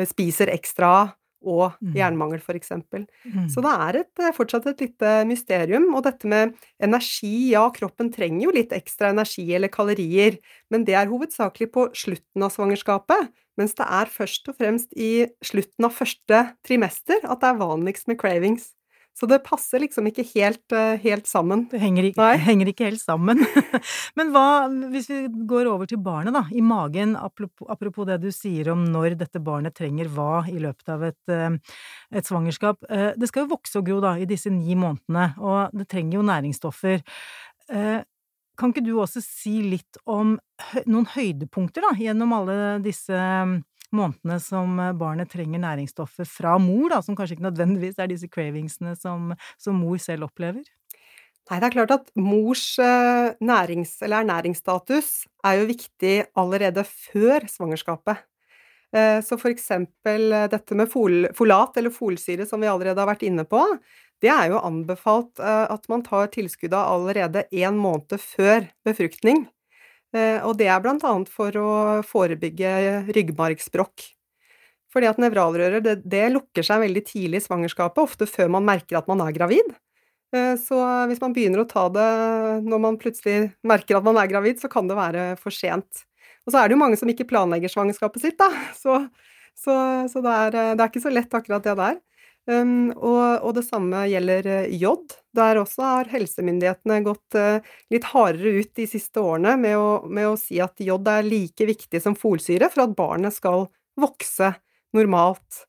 spiser 0.07 0.48
ekstra 0.53 0.92
av, 1.01 1.09
og 1.41 1.77
mm. 1.81 1.93
jernmangel, 1.97 2.41
for 2.43 2.57
eksempel. 2.57 3.05
Mm. 3.25 3.47
Så 3.51 3.63
det 3.65 3.73
er 3.88 3.99
et, 4.01 4.11
eh, 4.21 4.33
fortsatt 4.35 4.67
et 4.71 4.83
lite 4.85 5.13
mysterium. 5.29 5.89
Og 5.97 6.05
dette 6.07 6.29
med 6.29 6.55
energi, 6.83 7.51
ja, 7.53 7.67
kroppen 7.73 8.11
trenger 8.13 8.47
jo 8.47 8.55
litt 8.55 8.75
ekstra 8.75 9.11
energi 9.15 9.47
eller 9.57 9.71
kalorier, 9.73 10.38
men 10.71 10.85
det 10.88 10.97
er 10.97 11.11
hovedsakelig 11.11 11.71
på 11.73 11.88
slutten 11.97 12.45
av 12.45 12.53
svangerskapet, 12.53 13.31
mens 13.59 13.75
det 13.77 13.88
er 13.88 14.11
først 14.11 14.47
og 14.49 14.57
fremst 14.57 14.93
i 14.95 15.27
slutten 15.45 15.88
av 15.88 15.95
første 15.95 16.45
trimester 16.67 17.19
at 17.23 17.41
det 17.41 17.51
er 17.51 17.59
vanligst 17.61 18.07
med 18.09 18.19
cravings. 18.21 18.71
Så 19.18 19.28
det 19.28 19.42
passer 19.44 19.84
liksom 19.84 20.08
ikke 20.08 20.24
helt, 20.31 20.72
eh, 20.74 20.96
helt 21.04 21.28
sammen. 21.28 21.66
Det 21.72 21.81
henger 21.81 22.08
ikke, 22.08 22.28
henger 22.48 22.72
ikke 22.72 22.88
helt 22.88 23.02
sammen. 23.02 23.44
Men 24.18 24.31
hva, 24.34 24.46
hvis 24.94 25.10
vi 25.12 25.19
går 25.50 25.69
over 25.69 25.90
til 25.90 26.00
barnet, 26.02 26.34
da, 26.36 26.46
i 26.50 26.63
magen, 26.66 27.18
apropos 27.19 28.08
det 28.08 28.22
du 28.24 28.30
sier 28.34 28.72
om 28.74 28.86
når 28.88 29.18
dette 29.19 29.42
barnet 29.44 29.75
trenger 29.78 30.10
hva 30.12 30.46
i 30.50 30.58
løpet 30.63 30.94
av 30.96 31.04
et, 31.12 31.19
eh, 31.34 31.60
et 32.18 32.27
svangerskap. 32.27 32.88
Eh, 32.89 33.12
det 33.20 33.30
skal 33.30 33.46
jo 33.46 33.53
vokse 33.58 33.82
og 33.82 33.89
gro 33.89 34.00
da, 34.03 34.15
i 34.18 34.30
disse 34.30 34.53
ni 34.53 34.77
månedene, 34.80 35.34
og 35.41 35.75
det 35.75 35.89
trenger 35.91 36.20
jo 36.20 36.27
næringsstoffer. 36.32 37.03
Kan 37.72 38.74
ikke 38.74 38.84
du 38.84 38.96
også 39.00 39.22
si 39.24 39.62
litt 39.63 39.98
om 40.10 40.34
noen 40.84 41.08
høydepunkter 41.13 41.86
da, 41.86 41.94
gjennom 41.98 42.34
alle 42.36 42.56
disse 42.84 43.15
månedene 43.95 44.38
som 44.43 44.79
eh, 44.79 44.93
barnet 44.98 45.31
trenger 45.31 45.62
næringsstoffer 45.63 46.27
fra 46.29 46.57
mor, 46.62 46.89
da, 46.93 47.01
som 47.05 47.17
kanskje 47.17 47.38
ikke 47.38 47.48
nødvendigvis 47.48 48.00
er 48.00 48.12
disse 48.12 48.29
cravingsene 48.31 48.95
som, 49.00 49.31
som 49.62 49.79
mor 49.81 50.00
selv 50.01 50.29
opplever? 50.29 50.65
Nei, 51.50 51.57
det 51.60 51.67
er 51.67 51.74
klart 51.74 51.93
at 51.95 52.12
mors 52.19 52.65
eh, 52.79 53.31
nærings, 53.43 53.98
eller 54.05 54.24
ernæringsstatus 54.24 55.13
er 55.48 55.60
jo 55.60 55.69
viktig 55.71 56.15
allerede 56.39 56.86
før 56.88 57.48
svangerskapet. 57.51 58.24
Eh, 58.95 59.19
så 59.25 59.39
for 59.39 59.51
eksempel 59.51 60.31
dette 60.51 60.77
med 60.77 60.91
fol, 60.91 61.25
folat 61.36 61.79
eller 61.81 61.93
folsyre, 61.95 62.48
som 62.48 62.63
vi 62.63 62.71
allerede 62.71 63.01
har 63.01 63.10
vært 63.12 63.25
inne 63.27 63.48
på, 63.48 63.63
det 64.21 64.29
er 64.29 64.51
jo 64.51 64.60
anbefalt 64.62 65.39
at 65.41 65.88
man 65.89 66.03
tar 66.05 66.27
tilskuddet 66.29 66.77
allerede 66.77 67.41
én 67.57 67.79
måned 67.81 68.21
før 68.21 68.67
befruktning. 68.86 69.48
Eh, 70.12 70.39
og 70.44 70.58
det 70.60 70.68
er 70.68 70.82
blant 70.84 71.03
annet 71.08 71.32
for 71.32 71.56
å 71.60 71.70
forebygge 72.08 72.72
ryggmargsbrokk. 73.15 74.10
Fordi 74.91 75.08
at 75.08 75.22
nevralrøret 75.24 75.86
det, 75.86 75.96
det, 76.03 76.25
lukker 76.34 76.65
seg 76.68 76.84
veldig 76.84 77.03
tidlig 77.08 77.39
i 77.39 77.46
svangerskapet, 77.46 78.03
ofte 78.03 78.27
før 78.27 78.51
man 78.58 78.68
merker 78.68 79.00
at 79.00 79.08
man 79.08 79.24
er 79.24 79.36
gravid. 79.36 79.72
Eh, 80.36 80.53
så 80.60 80.80
hvis 81.08 81.22
man 81.24 81.36
begynner 81.36 81.63
å 81.63 81.70
ta 81.70 81.88
det 81.91 82.08
når 82.68 82.84
man 82.88 83.00
plutselig 83.00 83.53
merker 83.68 84.00
at 84.00 84.08
man 84.08 84.20
er 84.20 84.32
gravid, 84.32 84.60
så 84.60 84.72
kan 84.72 84.91
det 84.91 85.00
være 85.00 85.27
for 85.39 85.56
sent. 85.56 86.06
Og 86.46 86.53
så 86.53 86.60
er 86.60 86.68
det 86.68 86.75
jo 86.75 86.82
mange 86.82 87.00
som 87.00 87.10
ikke 87.12 87.30
planlegger 87.30 87.72
svangerskapet 87.72 88.24
sitt, 88.25 88.39
da. 88.39 88.50
Så, 88.75 88.98
så, 89.56 89.75
så 90.12 90.24
det, 90.24 90.32
er, 90.32 90.56
det, 90.56 90.80
er, 90.80 90.88
ikke 90.89 91.03
så 91.03 91.13
lett 91.13 91.39
akkurat 91.39 91.63
det 91.63 91.77
der. 91.80 92.00
Um, 92.50 92.89
og, 92.98 93.43
og, 93.45 93.51
det 93.53 93.63
samme 93.67 94.05
gjelder 94.10 94.48
uh, 94.50 94.71
jod. 94.74 95.13
Der 95.38 95.60
også 95.62 95.86
har 95.86 96.10
helsemyndighetene 96.12 97.01
gått 97.05 97.38
uh, 97.38 97.62
litt 97.93 98.07
hardere 98.12 98.63
ut 98.63 98.71
de 98.79 98.88
siste 98.89 99.21
årene 99.21 99.53
med 99.62 99.77
å, 99.77 99.89
med 100.10 100.31
å, 100.31 100.38
si 100.39 100.57
at 100.63 100.81
jod 100.81 101.07
er 101.07 101.27
like 101.27 101.67
viktig 101.69 102.01
som 102.01 102.17
folsyre 102.17 102.71
for 102.74 102.88
at 102.88 102.95
barnet 102.98 103.38
skal 103.38 103.67
vokse 104.00 104.55
normalt 104.98 105.65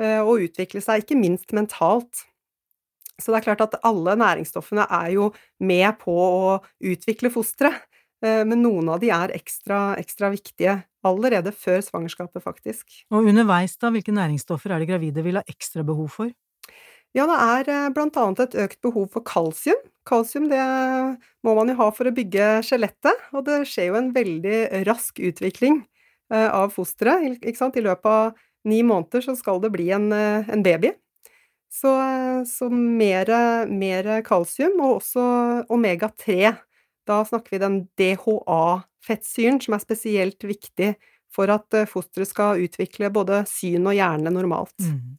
uh, 0.00 0.22
og 0.22 0.46
utvikle 0.46 0.82
seg, 0.84 1.02
ikke 1.02 1.18
minst 1.18 1.52
mentalt. 1.56 2.22
Så 3.20 3.32
det 3.32 3.42
er 3.42 3.48
klart 3.50 3.64
at 3.66 3.80
alle 3.86 4.14
næringsstoffene 4.18 4.86
er 4.90 5.12
jo 5.16 5.30
med 5.62 5.98
på 6.00 6.14
å 6.14 6.54
utvikle 6.92 7.30
fosteret, 7.34 7.76
eh, 7.76 7.91
men 8.22 8.60
noen 8.62 8.86
av 8.94 9.00
de 9.02 9.08
er 9.10 9.32
ekstra, 9.34 9.96
ekstra 9.98 10.28
viktige 10.30 10.76
allerede 11.06 11.50
før 11.54 11.80
svangerskapet, 11.82 12.42
faktisk. 12.44 12.86
Og 13.10 13.26
underveis, 13.32 13.74
da, 13.80 13.90
hvilke 13.90 14.14
næringsstoffer 14.14 14.72
er 14.72 14.82
det 14.82 14.88
gravide 14.92 15.24
vil 15.26 15.40
ha 15.40 15.44
ekstra 15.50 15.82
behov 15.86 16.12
for? 16.14 16.30
Ja, 17.12 17.26
det 17.28 17.38
er 17.44 17.68
eh, 17.68 17.90
blant 17.92 18.16
annet 18.16 18.40
et 18.46 18.54
økt 18.62 18.80
behov 18.84 19.10
for 19.12 19.24
kalsium. 19.28 19.80
Kalsium 20.08 20.48
det 20.50 20.62
må 21.44 21.54
man 21.58 21.68
jo 21.68 21.76
ha 21.82 21.90
for 21.92 22.08
å 22.08 22.14
bygge 22.14 22.62
skjelettet, 22.66 23.26
og 23.36 23.44
det 23.48 23.62
skjer 23.68 23.90
jo 23.90 23.98
en 24.00 24.10
veldig 24.14 24.86
rask 24.88 25.20
utvikling 25.20 25.82
eh, 26.32 26.48
av 26.48 26.72
fosteret. 26.72 27.42
I 27.44 27.84
løpet 27.84 28.08
av 28.08 28.32
ni 28.64 28.80
måneder 28.86 29.26
så 29.26 29.36
skal 29.36 29.60
det 29.60 29.72
bli 29.74 29.90
en, 29.92 30.08
en 30.12 30.64
baby. 30.64 30.94
Så, 31.72 31.90
så 32.48 32.68
mer, 32.72 33.28
mer 33.68 34.08
kalsium, 34.24 34.76
og 34.80 35.00
også 35.00 35.22
omega-3. 35.72 36.52
Da 37.08 37.22
snakker 37.26 37.56
vi 37.56 37.62
den 37.62 37.78
DHA-fettsyren, 37.98 39.60
som 39.62 39.76
er 39.76 39.82
spesielt 39.82 40.44
viktig 40.46 40.92
for 41.32 41.52
at 41.52 41.76
eh, 41.76 41.88
fosteret 41.88 42.30
skal 42.30 42.62
utvikle 42.62 43.10
både 43.14 43.42
syn 43.50 43.88
og 43.88 43.96
hjerne 43.96 44.32
normalt. 44.34 44.76
Mm. 44.84 45.18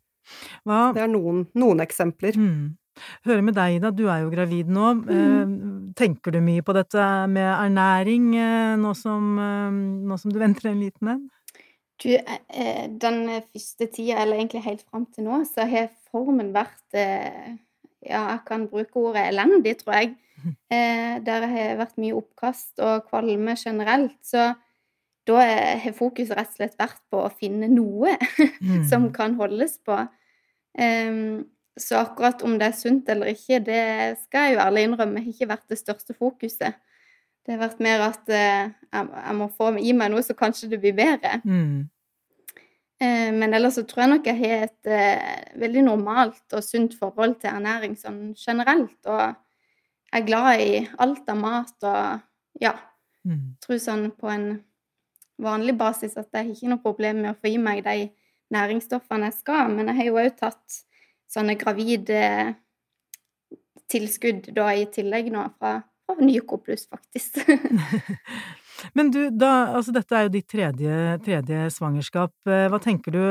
Hva... 0.67 0.79
Det 0.95 1.03
er 1.03 1.11
noen, 1.11 1.45
noen 1.59 1.83
eksempler. 1.83 2.37
Mm. 2.39 2.73
Hører 3.25 3.45
med 3.45 3.57
deg, 3.57 3.79
Ida, 3.79 3.89
du 3.89 4.05
er 4.05 4.21
jo 4.21 4.31
gravid 4.33 4.69
nå. 4.71 4.93
Mm. 5.01 5.13
Eh, 5.17 5.53
tenker 5.97 6.35
du 6.35 6.39
mye 6.45 6.65
på 6.65 6.75
dette 6.77 7.07
med 7.33 7.49
ernæring 7.49 8.33
eh, 8.37 8.73
nå 8.79 8.93
som, 8.97 9.33
nå 10.07 10.19
som 10.21 10.33
du 10.33 10.41
venter 10.41 10.71
en 10.71 10.83
liten 10.83 11.15
en? 11.15 11.23
Du, 12.03 12.09
den 12.99 13.19
første 13.53 13.85
tida, 13.87 14.17
eller 14.23 14.39
egentlig 14.39 14.63
helt 14.65 14.81
fram 14.89 15.05
til 15.13 15.27
nå, 15.27 15.43
så 15.47 15.67
har 15.69 15.91
formen 16.11 16.49
vært 16.51 16.97
Ja, 18.03 18.19
jeg 18.33 18.41
kan 18.49 18.65
bruke 18.67 18.99
ordet 18.99 19.29
elendig, 19.29 19.77
tror 19.79 20.01
jeg. 20.01 20.09
Eh, 20.73 21.15
der 21.23 21.47
har 21.49 21.79
vært 21.79 21.97
mye 22.01 22.17
oppkast 22.17 22.81
og 22.83 23.07
kvalme 23.09 23.55
generelt. 23.59 24.17
Så 24.25 24.51
da 25.27 25.39
har 25.39 25.95
fokuset 25.95 26.35
rett 26.35 26.51
og 26.51 26.59
slett 26.59 26.79
vært 26.79 26.99
på 27.11 27.21
å 27.23 27.31
finne 27.31 27.69
noe 27.71 28.17
som 28.91 29.07
mm. 29.07 29.11
kan 29.15 29.37
holdes 29.39 29.77
på. 29.85 29.97
Um, 30.73 31.45
så 31.79 32.01
akkurat 32.01 32.41
om 32.45 32.57
det 32.59 32.67
er 32.69 32.75
sunt 32.77 33.07
eller 33.09 33.31
ikke, 33.31 33.59
det 33.65 33.83
skal 34.25 34.49
jeg 34.49 34.55
jo 34.55 34.63
ærlig 34.65 34.83
innrømme, 34.87 35.21
har 35.23 35.31
ikke 35.31 35.49
vært 35.49 35.69
det 35.71 35.79
største 35.79 36.15
fokuset. 36.17 36.75
Det 37.43 37.55
har 37.55 37.61
vært 37.63 37.81
mer 37.83 38.03
at 38.09 38.29
uh, 38.29 38.35
jeg, 38.35 39.07
jeg, 39.15 39.35
må 39.39 39.49
få 39.57 39.71
gi 39.79 39.95
meg 39.97 40.13
noe, 40.13 40.23
så 40.25 40.35
kanskje 40.37 40.69
det 40.73 40.81
blir 40.83 40.95
bedre. 40.97 41.39
Mm. 41.47 41.87
Eh, 43.03 43.31
men 43.33 43.55
ellers 43.55 43.79
så 43.79 43.83
tror 43.87 44.03
jeg 44.03 44.11
nok 44.13 44.27
jeg 44.29 44.39
har 44.43 44.67
et 44.67 44.91
uh, 44.91 45.59
veldig 45.59 45.85
normalt 45.89 46.55
og 46.55 46.63
sunt 46.63 46.93
forhold 46.99 47.39
til 47.41 47.51
ernæring 47.51 47.97
sånn 47.99 48.21
generelt. 48.37 48.99
Og 49.09 49.33
er 50.13 50.27
glad 50.27 50.61
i 50.61 50.83
alt 51.01 51.29
av 51.29 51.39
mat 51.39 51.87
og 51.89 52.61
ja. 52.61 52.73
Mm. 53.23 53.55
Tror 53.63 53.79
sånn 53.79 54.09
på 54.19 54.29
en 54.29 54.47
vanlig 55.41 55.75
basis 55.79 56.17
at 56.19 56.27
jeg 56.33 56.45
har 56.45 56.51
ikke 56.53 56.71
noe 56.71 56.83
problem 56.83 57.23
med 57.23 57.33
å 57.33 57.39
få 57.39 57.53
i 57.53 57.61
meg 57.61 57.83
de 57.85 58.09
næringsstoffene 58.53 59.31
jeg 59.31 59.39
skal. 59.39 59.71
Men 59.73 59.89
jeg 59.89 59.99
har 60.01 60.09
jo 60.09 60.19
òg 60.21 60.35
tatt 60.39 60.83
sånne 61.33 61.55
gravide 61.59 62.19
tilskudd 63.91 64.51
da 64.55 64.69
i 64.77 64.85
tillegg 64.91 65.31
nå 65.33 65.45
fra, 65.57 65.77
fra 66.05 66.17
Nyco 66.21 66.59
pluss, 66.61 66.85
faktisk. 66.91 67.41
Men 68.97 69.11
du, 69.13 69.21
da, 69.29 69.51
altså 69.77 69.93
dette 69.95 70.17
er 70.17 70.27
jo 70.27 70.33
ditt 70.33 70.49
tredje, 70.51 70.95
tredje 71.23 71.67
svangerskap. 71.71 72.33
Eh, 72.49 72.65
hva 72.71 72.79
tenker 72.83 73.15
du? 73.15 73.21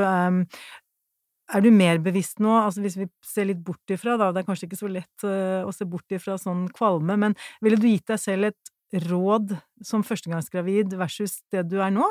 Er 1.53 1.61
du 1.61 1.69
mer 1.75 1.99
bevisst 2.01 2.41
nå, 2.41 2.53
altså 2.63 2.81
hvis 2.85 2.97
vi 2.97 3.07
ser 3.27 3.51
litt 3.51 3.61
bort 3.65 3.93
ifra, 3.93 4.17
da, 4.21 4.31
det 4.33 4.41
er 4.43 4.47
kanskje 4.49 4.71
ikke 4.71 4.81
så 4.81 4.89
lett 4.89 5.27
uh, 5.27 5.67
å 5.69 5.73
se 5.75 5.85
bort 5.89 6.15
ifra 6.15 6.39
sånn 6.41 6.65
kvalme, 6.73 7.19
men 7.21 7.37
ville 7.65 7.81
du 7.81 7.91
gitt 7.91 8.09
deg 8.09 8.21
selv 8.23 8.49
et 8.49 8.73
råd 9.09 9.53
som 9.85 10.05
førstegangsgravid 10.05 10.97
versus 11.01 11.41
det 11.53 11.67
du 11.69 11.79
er 11.85 11.93
nå? 11.93 12.07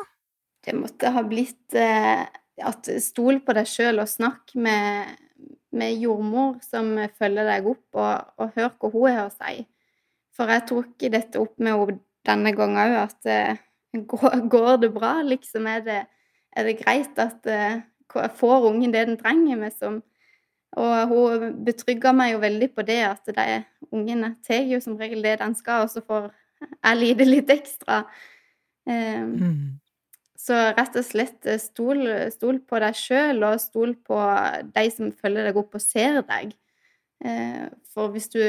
Det 0.62 0.76
måtte 0.78 1.10
ha 1.14 1.24
blitt 1.26 1.78
uh, 1.78 2.26
at 2.62 2.90
stol 3.02 3.42
på 3.42 3.56
deg 3.58 3.70
sjøl 3.70 4.04
og 4.04 4.10
snakk 4.10 4.54
med, 4.54 5.18
med, 5.74 5.98
jordmor 5.98 6.60
som 6.66 6.94
følger 7.18 7.50
deg 7.50 7.70
opp, 7.74 7.86
og, 7.98 8.32
og 8.38 8.56
hør 8.58 8.74
hva 8.78 8.94
hun 8.94 9.10
har 9.10 9.26
å 9.26 9.34
si. 9.34 9.66
For 10.38 10.54
jeg 10.54 10.68
tok 10.70 11.10
dette 11.12 11.42
opp 11.42 11.58
med 11.58 11.74
henne 11.74 12.00
denne 12.30 12.54
gangen 12.54 12.78
òg 12.78 12.98
at 13.08 13.32
uh, 13.34 14.42
går, 14.54 14.76
det 14.86 14.92
bra, 14.94 15.16
liksom? 15.26 15.66
Er 15.66 15.82
det, 15.86 16.02
er 16.54 16.70
det 16.70 16.78
greit 16.84 17.18
at 17.22 17.50
uh, 17.50 17.82
får 18.12 18.68
ungen 18.70 18.94
det 18.94 19.06
den 19.08 19.20
trenger? 19.20 19.60
Med 19.60 19.76
som, 19.76 20.02
og 20.80 21.12
hun 21.12 21.58
betrygga 21.66 22.14
meg 22.16 22.36
jo 22.36 22.44
veldig 22.44 22.70
på 22.76 22.86
det 22.88 23.02
at 23.08 23.34
de 23.36 23.62
ungene 23.92 24.36
tar 24.48 24.68
jo 24.70 24.80
som 24.84 24.98
regel 25.00 25.24
det 25.26 25.40
den 25.42 25.56
skal, 25.58 25.86
og 25.86 25.94
så 25.94 26.04
får 26.06 26.32
jeg 26.62 27.00
lide 27.00 27.28
litt 27.28 27.50
ekstra. 27.52 28.04
Um, 28.88 29.32
mm. 29.38 29.62
Så 30.42 30.58
rett 30.58 30.96
og 30.98 31.06
slett 31.06 31.46
eh, 31.46 31.60
stol, 31.62 32.08
stol 32.34 32.62
på 32.66 32.80
deg 32.82 32.98
sjøl, 32.98 33.44
og 33.46 33.62
stol 33.62 33.94
på 34.08 34.18
de 34.74 34.86
som 34.94 35.12
følger 35.14 35.50
deg 35.50 35.60
opp 35.62 35.78
og 35.78 35.84
ser 35.84 36.22
deg. 36.26 36.56
Uh, 37.22 37.68
for 37.94 38.14
hvis 38.14 38.32
du 38.34 38.42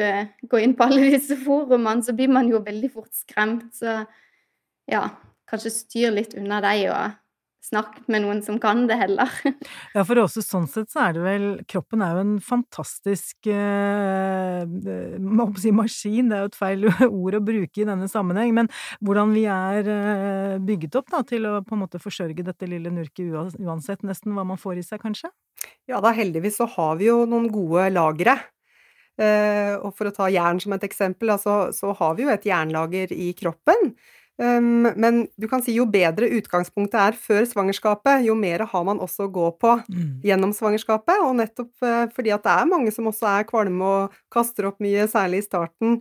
går 0.49 0.64
inn 0.64 0.76
på 0.78 0.87
alle 0.88 1.11
disse 1.12 1.37
forumene, 1.42 2.04
så 2.04 2.14
blir 2.16 2.33
man 2.33 2.49
jo 2.49 2.62
veldig 2.64 2.92
fort 2.95 3.12
skremt. 3.16 3.69
Så 3.76 3.99
ja, 4.88 5.02
kanskje 5.50 5.75
styr 5.75 6.14
litt 6.14 6.37
unna 6.38 6.62
deg 6.64 6.87
og 6.92 7.19
snakk 7.62 8.00
med 8.11 8.25
noen 8.25 8.40
som 8.45 8.59
kan 8.62 8.85
det 8.88 8.97
heller. 9.00 9.31
ja, 9.97 10.02
for 10.04 10.21
også 10.23 10.42
sånn 10.45 10.66
sett 10.71 10.90
så 10.92 11.07
er 11.07 11.16
det 11.16 11.25
vel 11.25 11.47
Kroppen 11.71 12.02
er 12.04 12.16
jo 12.16 12.25
en 12.25 12.35
fantastisk 12.42 13.49
eh, 13.50 14.64
må 15.23 15.49
si 15.61 15.73
maskin, 15.75 16.31
det 16.31 16.38
er 16.38 16.45
jo 16.45 16.50
et 16.50 16.59
feil 16.59 16.88
ord 17.23 17.38
å 17.38 17.45
bruke 17.45 17.83
i 17.83 17.88
denne 17.88 18.09
sammenheng, 18.11 18.54
men 18.57 18.71
hvordan 19.04 19.35
vi 19.37 19.47
er 19.50 19.92
eh, 19.95 20.57
bygget 20.62 20.99
opp 21.00 21.12
da, 21.14 21.23
til 21.26 21.47
å 21.49 21.59
på 21.66 21.76
en 21.76 21.85
måte 21.85 22.02
forsørge 22.02 22.47
dette 22.47 22.69
lille 22.71 22.92
nurket 22.92 23.31
uansett 23.62 24.02
nesten 24.07 24.35
hva 24.37 24.47
man 24.47 24.61
får 24.61 24.83
i 24.83 24.87
seg, 24.87 25.02
kanskje? 25.02 25.31
Ja 25.90 26.00
da, 26.02 26.12
heldigvis 26.14 26.59
så 26.61 26.66
har 26.76 26.99
vi 26.99 27.09
jo 27.11 27.23
noen 27.28 27.49
gode 27.52 27.88
lagre. 27.95 28.37
Eh, 29.21 29.75
og 29.76 29.92
for 29.97 30.09
å 30.09 30.14
ta 30.14 30.31
jern 30.33 30.61
som 30.62 30.73
et 30.75 30.87
eksempel, 30.87 31.35
altså, 31.35 31.69
så 31.76 31.92
har 31.99 32.16
vi 32.16 32.26
jo 32.26 32.33
et 32.33 32.47
jernlager 32.49 33.12
i 33.14 33.33
kroppen. 33.38 33.92
Um, 34.41 34.89
men 34.97 35.27
du 35.37 35.45
kan 35.47 35.61
si 35.62 35.75
jo 35.77 35.85
bedre 35.93 36.31
utgangspunktet 36.39 36.99
er 36.99 37.19
før 37.21 37.45
svangerskapet, 37.47 38.25
jo 38.27 38.35
mer 38.39 38.65
har 38.71 38.87
man 38.89 39.03
også 39.05 39.27
å 39.27 39.33
gå 39.33 39.51
på 39.61 39.75
mm. 39.85 40.23
gjennom 40.27 40.55
svangerskapet. 40.57 41.21
Og 41.27 41.37
nettopp 41.39 41.85
uh, 41.85 42.07
fordi 42.15 42.33
at 42.35 42.47
det 42.47 42.55
er 42.57 42.71
mange 42.71 42.95
som 42.95 43.11
også 43.11 43.29
er 43.35 43.49
kvalme 43.49 43.91
og 43.91 44.23
kaster 44.33 44.71
opp 44.71 44.81
mye, 44.83 45.07
særlig 45.11 45.43
i 45.43 45.47
starten. 45.47 46.01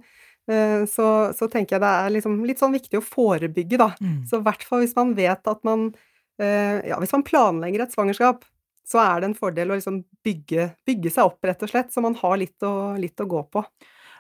Uh, 0.50 0.88
så, 0.90 1.08
så, 1.38 1.50
tenker 1.52 1.78
jeg 1.78 1.84
det 1.84 1.92
er 1.92 2.16
liksom 2.16 2.40
litt 2.48 2.62
sånn 2.64 2.76
viktig 2.76 3.02
å 3.02 3.06
forebygge, 3.06 3.82
da. 3.82 3.92
Mm. 4.00 4.24
Så 4.30 4.40
i 4.40 4.48
hvert 4.48 4.66
fall 4.68 4.86
hvis 4.86 4.98
man 4.98 5.14
vet 5.18 5.54
at 5.54 5.62
man 5.68 5.92
uh, 5.92 6.78
Ja, 6.88 6.98
hvis 7.04 7.14
man 7.14 7.28
planlegger 7.28 7.86
et 7.86 7.94
svangerskap, 7.94 8.48
så 8.88 9.00
er 9.04 9.22
det 9.22 9.30
en 9.30 9.38
fordel 9.38 9.72
å 9.72 9.78
liksom 9.78 10.02
bygge, 10.26 10.72
bygge, 10.88 11.12
seg 11.14 11.30
opp, 11.30 11.40
rett 11.46 11.62
og 11.64 11.72
slett, 11.72 11.92
så 11.94 12.04
man 12.04 12.18
har 12.20 12.40
litt 12.42 12.66
å, 12.66 12.94
litt 13.00 13.22
å, 13.22 13.28
gå 13.30 13.44
på. 13.54 13.64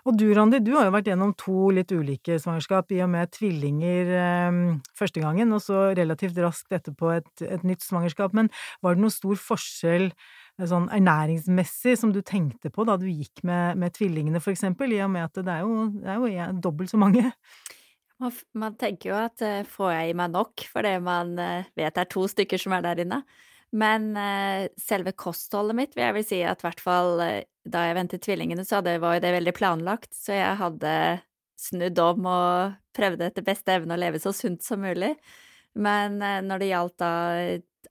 Og 0.07 0.17
du, 0.17 0.25
Randi, 0.33 0.59
du 0.63 0.73
har 0.73 0.87
jo 0.87 0.93
vært 0.95 1.09
gjennom 1.11 1.33
to 1.37 1.69
litt 1.75 1.91
ulike 1.93 2.37
svangerskap, 2.41 2.89
i 2.95 3.01
og 3.05 3.11
med 3.13 3.31
tvillinger 3.35 4.13
eh, 4.17 4.59
første 4.97 5.21
gangen, 5.23 5.53
og 5.53 5.61
så 5.63 5.91
relativt 5.97 6.39
raskt 6.41 6.73
etterpå 6.73 7.11
et, 7.19 7.31
et, 7.45 7.65
nytt 7.67 7.85
svangerskap. 7.85 8.33
Men 8.37 8.49
var 8.81 8.97
det 8.97 9.03
noen 9.03 9.13
stor 9.13 9.37
forskjell 9.41 10.09
eh, 10.09 10.65
sånn 10.69 10.89
ernæringsmessig 10.95 11.97
som 12.01 12.15
du 12.15 12.23
tenkte 12.25 12.73
på 12.73 12.87
da 12.89 12.97
du 13.01 13.05
gikk 13.11 13.43
med, 13.47 13.77
med 13.81 13.93
tvillingene, 13.97 14.41
for 14.41 14.55
eksempel, 14.55 14.95
i 14.95 15.03
og 15.05 15.13
med 15.13 15.29
at 15.29 15.43
det 15.45 15.53
er 15.59 15.67
jo, 15.67 15.85
det 16.01 16.09
er 16.17 16.25
jo 16.25 16.49
dobbelt 16.65 16.93
så 16.93 17.01
mange? 17.01 17.29
Man, 18.21 18.33
man 18.53 18.75
tenker 18.77 19.09
jo 19.09 19.15
at 19.17 19.41
uh, 19.41 19.61
får 19.65 19.95
jeg 19.95 20.11
i 20.11 20.17
meg 20.17 20.33
nok, 20.33 20.65
fordi 20.69 20.97
man 21.01 21.33
uh, 21.41 21.69
vet 21.77 21.95
det 21.95 22.03
er 22.03 22.09
to 22.09 22.27
stykker 22.29 22.61
som 22.61 22.75
er 22.77 22.83
der 22.85 23.01
inne. 23.01 23.23
Men 23.71 24.17
eh, 24.17 24.67
selve 24.81 25.13
kostholdet 25.15 25.77
mitt 25.77 25.93
vil 25.95 26.03
jeg 26.03 26.15
vel 26.17 26.27
si 26.27 26.41
at 26.43 26.59
i 26.59 26.67
hvert 26.67 26.83
fall 26.83 27.21
eh, 27.23 27.43
da 27.63 27.85
jeg 27.87 27.95
ventet 27.95 28.23
tvillingene, 28.25 28.65
så 28.67 28.79
hadde, 28.79 28.97
var 28.99 29.15
jo 29.15 29.23
det 29.23 29.35
veldig 29.37 29.53
planlagt. 29.55 30.11
Så 30.15 30.35
jeg 30.35 30.59
hadde 30.59 30.93
snudd 31.61 31.99
om 32.03 32.27
og 32.27 32.73
prøvde 32.97 33.29
etter 33.29 33.45
beste 33.45 33.77
evne 33.77 33.95
å 33.95 34.01
leve 34.01 34.19
så 34.19 34.33
sunt 34.35 34.65
som 34.65 34.83
mulig. 34.83 35.13
Men 35.79 36.19
eh, 36.19 36.41
når 36.43 36.63
det 36.63 36.71
gjaldt 36.73 36.97
da 36.99 37.13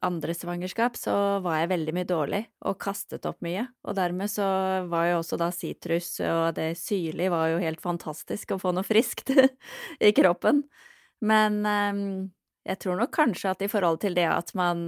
andre 0.07 0.35
svangerskap, 0.37 0.95
så 1.01 1.15
var 1.45 1.63
jeg 1.63 1.73
veldig 1.73 1.95
mye 1.97 2.09
dårlig 2.09 2.43
og 2.69 2.77
kastet 2.81 3.25
opp 3.29 3.41
mye. 3.45 3.65
Og 3.89 3.97
dermed 3.97 4.31
så 4.33 4.47
var 4.89 5.09
jo 5.09 5.17
også 5.23 5.41
da 5.41 5.49
sitrus 5.53 6.13
og 6.25 6.55
det 6.57 6.75
syrlige 6.79 7.33
var 7.33 7.51
jo 7.55 7.65
helt 7.65 7.83
fantastisk 7.83 8.55
å 8.55 8.61
få 8.61 8.73
noe 8.77 8.87
friskt 8.87 9.33
i 10.09 10.13
kroppen. 10.17 10.63
Men 11.21 11.59
jeg 12.65 12.81
tror 12.81 12.97
nok 12.97 13.13
kanskje 13.13 13.51
at 13.53 13.67
i 13.67 13.69
forhold 13.69 14.01
til 14.01 14.17
det 14.17 14.25
at 14.31 14.55
man 14.57 14.87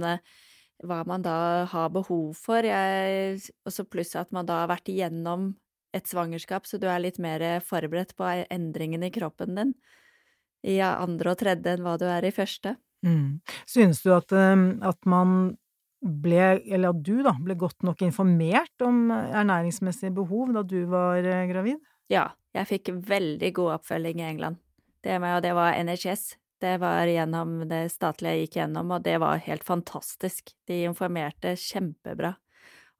hva 0.87 1.01
man 1.07 1.23
da 1.25 1.65
har 1.71 1.91
behov 1.93 2.33
for. 2.37 2.65
Og 2.67 3.71
så 3.73 3.85
pluss 3.87 4.15
at 4.19 4.31
man 4.35 4.47
da 4.49 4.63
har 4.63 4.71
vært 4.73 4.91
igjennom 4.91 5.53
et 5.93 6.09
svangerskap, 6.09 6.65
så 6.65 6.79
du 6.81 6.87
er 6.89 7.03
litt 7.03 7.19
mer 7.21 7.43
forberedt 7.65 8.15
på 8.17 8.25
endringene 8.49 9.11
i 9.11 9.13
kroppen 9.13 9.59
din 9.59 9.75
i 10.63 10.79
andre 10.83 11.33
og 11.33 11.41
tredje 11.41 11.75
enn 11.75 11.83
hva 11.83 11.97
du 11.99 12.07
er 12.07 12.25
i 12.25 12.33
første. 12.33 12.77
Mm. 13.03 13.43
Synes 13.67 13.99
du 14.01 14.13
at, 14.15 14.31
at 14.31 15.09
man 15.09 15.57
ble, 16.03 16.59
eller 16.63 16.91
at 16.91 17.01
du 17.03 17.17
da, 17.23 17.33
ble 17.39 17.55
godt 17.59 17.83
nok 17.87 18.03
informert 18.05 18.83
om 18.83 19.07
ernæringsmessige 19.11 20.13
behov 20.15 20.53
da 20.55 20.63
du 20.67 20.83
var 20.91 21.23
eh, 21.23 21.45
gravid? 21.51 21.79
Ja, 22.11 22.29
jeg 22.55 22.69
fikk 22.69 22.93
veldig 23.07 23.51
god 23.55 23.77
oppfølging 23.79 24.21
i 24.21 24.27
England. 24.27 24.59
Det, 25.03 25.19
med, 25.19 25.37
og 25.37 25.43
det 25.43 25.53
var 25.55 25.75
NHS. 25.79 26.37
Det 26.63 26.77
var 26.79 27.09
gjennom 27.11 27.57
det 27.67 27.89
statlige 27.91 28.37
jeg 28.37 28.45
gikk 28.45 28.53
gjennom, 28.61 28.91
og 28.95 29.03
det 29.03 29.17
var 29.19 29.41
helt 29.43 29.65
fantastisk. 29.67 30.53
De 30.69 30.77
informerte 30.87 31.57
kjempebra. 31.59 32.29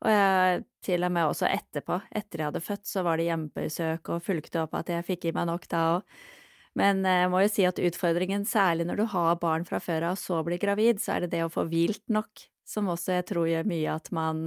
Og 0.04 0.12
jeg, 0.12 0.64
til 0.84 1.06
og 1.08 1.14
med 1.16 1.30
også 1.30 1.48
etterpå, 1.48 2.02
etter 2.12 2.42
jeg 2.42 2.50
hadde 2.50 2.64
født, 2.66 2.84
så 2.90 3.06
var 3.08 3.20
det 3.22 3.30
hjemmebesøk 3.30 4.12
og 4.12 4.26
fulgte 4.26 4.66
opp 4.66 4.76
at 4.82 4.92
jeg 4.92 5.08
fikk 5.08 5.30
i 5.30 5.34
meg 5.38 5.48
nok 5.48 5.70
da 5.72 5.84
òg. 5.94 6.18
Men 6.76 7.06
eh, 7.08 7.22
jeg 7.22 7.32
må 7.32 7.44
jo 7.46 7.54
si 7.54 7.64
at 7.70 7.80
utfordringen, 7.80 8.44
særlig 8.50 8.90
når 8.90 9.00
du 9.00 9.06
har 9.14 9.40
barn 9.40 9.64
fra 9.70 9.80
før 9.80 10.10
av 10.10 10.18
og 10.18 10.20
så 10.20 10.42
blir 10.44 10.60
gravid, 10.60 11.00
så 11.00 11.16
er 11.16 11.24
det 11.24 11.32
det 11.38 11.46
å 11.46 11.52
få 11.54 11.64
hvilt 11.72 12.04
nok, 12.12 12.44
som 12.68 12.92
også 12.92 13.16
jeg 13.22 13.30
tror 13.32 13.48
gjør 13.48 13.70
mye 13.70 13.96
at 13.96 14.12
man 14.12 14.44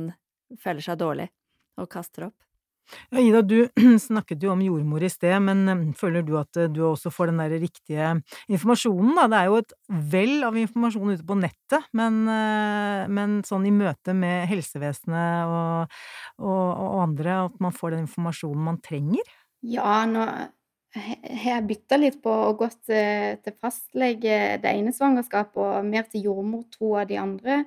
føler 0.61 0.85
seg 0.85 1.01
dårlig 1.01 1.31
og 1.81 1.89
kaster 1.93 2.29
opp. 2.29 2.37
Ja, 3.11 3.21
Ida, 3.21 3.43
du 3.43 3.69
snakket 4.09 4.43
jo 4.45 4.53
om 4.53 4.63
jordmor 4.63 5.03
i 5.03 5.11
sted, 5.11 5.35
men 5.43 5.65
eh, 5.71 5.85
føler 5.99 6.25
du 6.27 6.35
at 6.41 6.59
eh, 6.61 6.71
du 6.73 6.83
også 6.87 7.13
får 7.15 7.33
den 7.33 7.43
der 7.43 7.55
riktige 7.63 8.13
informasjonen, 8.53 9.15
da? 9.19 9.27
Det 9.33 9.41
er 9.41 9.51
jo 9.51 9.61
et 9.63 9.75
vell 10.13 10.37
av 10.47 10.59
informasjon 10.61 11.15
ute 11.15 11.27
på 11.27 11.39
nettet, 11.41 11.89
men, 11.97 12.25
men 13.13 13.41
sånn 13.47 13.67
i 13.67 13.75
møte 13.75 14.15
med 14.17 14.47
helsevesenet 14.51 15.51
og, 15.51 15.97
og, 16.43 16.67
og 16.87 17.01
andre, 17.05 17.41
at 17.49 17.59
man 17.63 17.75
får 17.75 17.95
den 17.95 18.07
informasjonen 18.07 18.69
man 18.71 18.81
trenger? 18.85 19.35
Ja, 19.67 20.05
nå 20.07 20.27
har 20.97 21.51
jeg 21.51 21.67
bytta 21.69 21.99
litt 22.01 22.21
på 22.25 22.33
å 22.33 22.55
gå 22.57 22.69
til 22.89 23.57
fastlege 23.61 24.57
det 24.63 24.73
ene 24.73 24.95
svangerskapet 24.97 25.59
og 25.61 25.89
mer 25.89 26.07
til 26.11 26.31
jordmor 26.31 26.65
to 26.73 26.95
av 27.01 27.11
de 27.11 27.19
andre. 27.21 27.65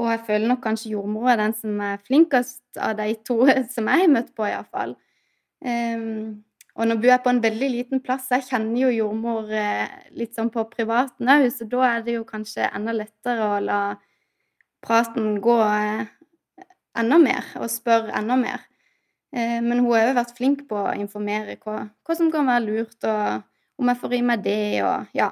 Og 0.00 0.08
jeg 0.10 0.24
føler 0.26 0.50
nok 0.50 0.62
kanskje 0.64 0.94
jordmor 0.96 1.30
er 1.30 1.38
den 1.38 1.54
som 1.54 1.78
er 1.84 2.00
flinkest 2.02 2.80
av 2.82 2.96
de 2.98 3.12
to 3.26 3.44
som 3.74 3.90
jeg 3.90 4.06
har 4.06 4.10
møtt 4.10 4.34
på, 4.34 4.48
iallfall. 4.48 4.96
Um, 5.64 5.70
ehm, 5.70 6.26
og 6.74 6.88
nå 6.90 6.96
bor 6.98 7.12
jeg 7.12 7.22
på 7.22 7.30
en 7.30 7.42
veldig 7.42 7.68
liten 7.70 8.00
plass, 8.02 8.26
jeg 8.34 8.48
kjenner 8.48 8.80
jo 8.82 8.90
jordmor 8.90 9.50
eh, 9.54 9.86
litt 10.18 10.34
sånn 10.34 10.50
på 10.50 10.64
privaten 10.72 11.30
òg, 11.30 11.46
så 11.54 11.68
da 11.70 11.84
er 11.86 12.02
det 12.02 12.16
jo 12.16 12.24
kanskje 12.26 12.66
enda 12.66 12.94
lettere 12.96 13.46
å 13.46 13.60
la 13.62 13.78
praten 14.82 15.36
gå 15.42 15.54
eh, 15.62 16.02
enda 16.98 17.20
mer, 17.22 17.46
og 17.60 17.70
spørre 17.70 18.10
enda 18.18 18.34
mer. 18.40 18.66
Eh, 19.30 19.60
men 19.62 19.84
hun 19.84 19.92
har 19.92 20.10
òg 20.10 20.18
vært 20.18 20.34
flink 20.34 20.66
på 20.70 20.80
å 20.82 20.96
informere 20.98 21.54
hva, 21.62 21.84
hva, 22.02 22.18
som 22.18 22.34
kan 22.34 22.50
være 22.50 22.66
lurt, 22.66 22.98
og 23.06 23.78
om 23.78 23.94
jeg 23.94 24.02
får 24.02 24.18
i 24.18 24.22
meg 24.26 24.44
det, 24.44 24.60
og 24.82 25.16
ja. 25.16 25.30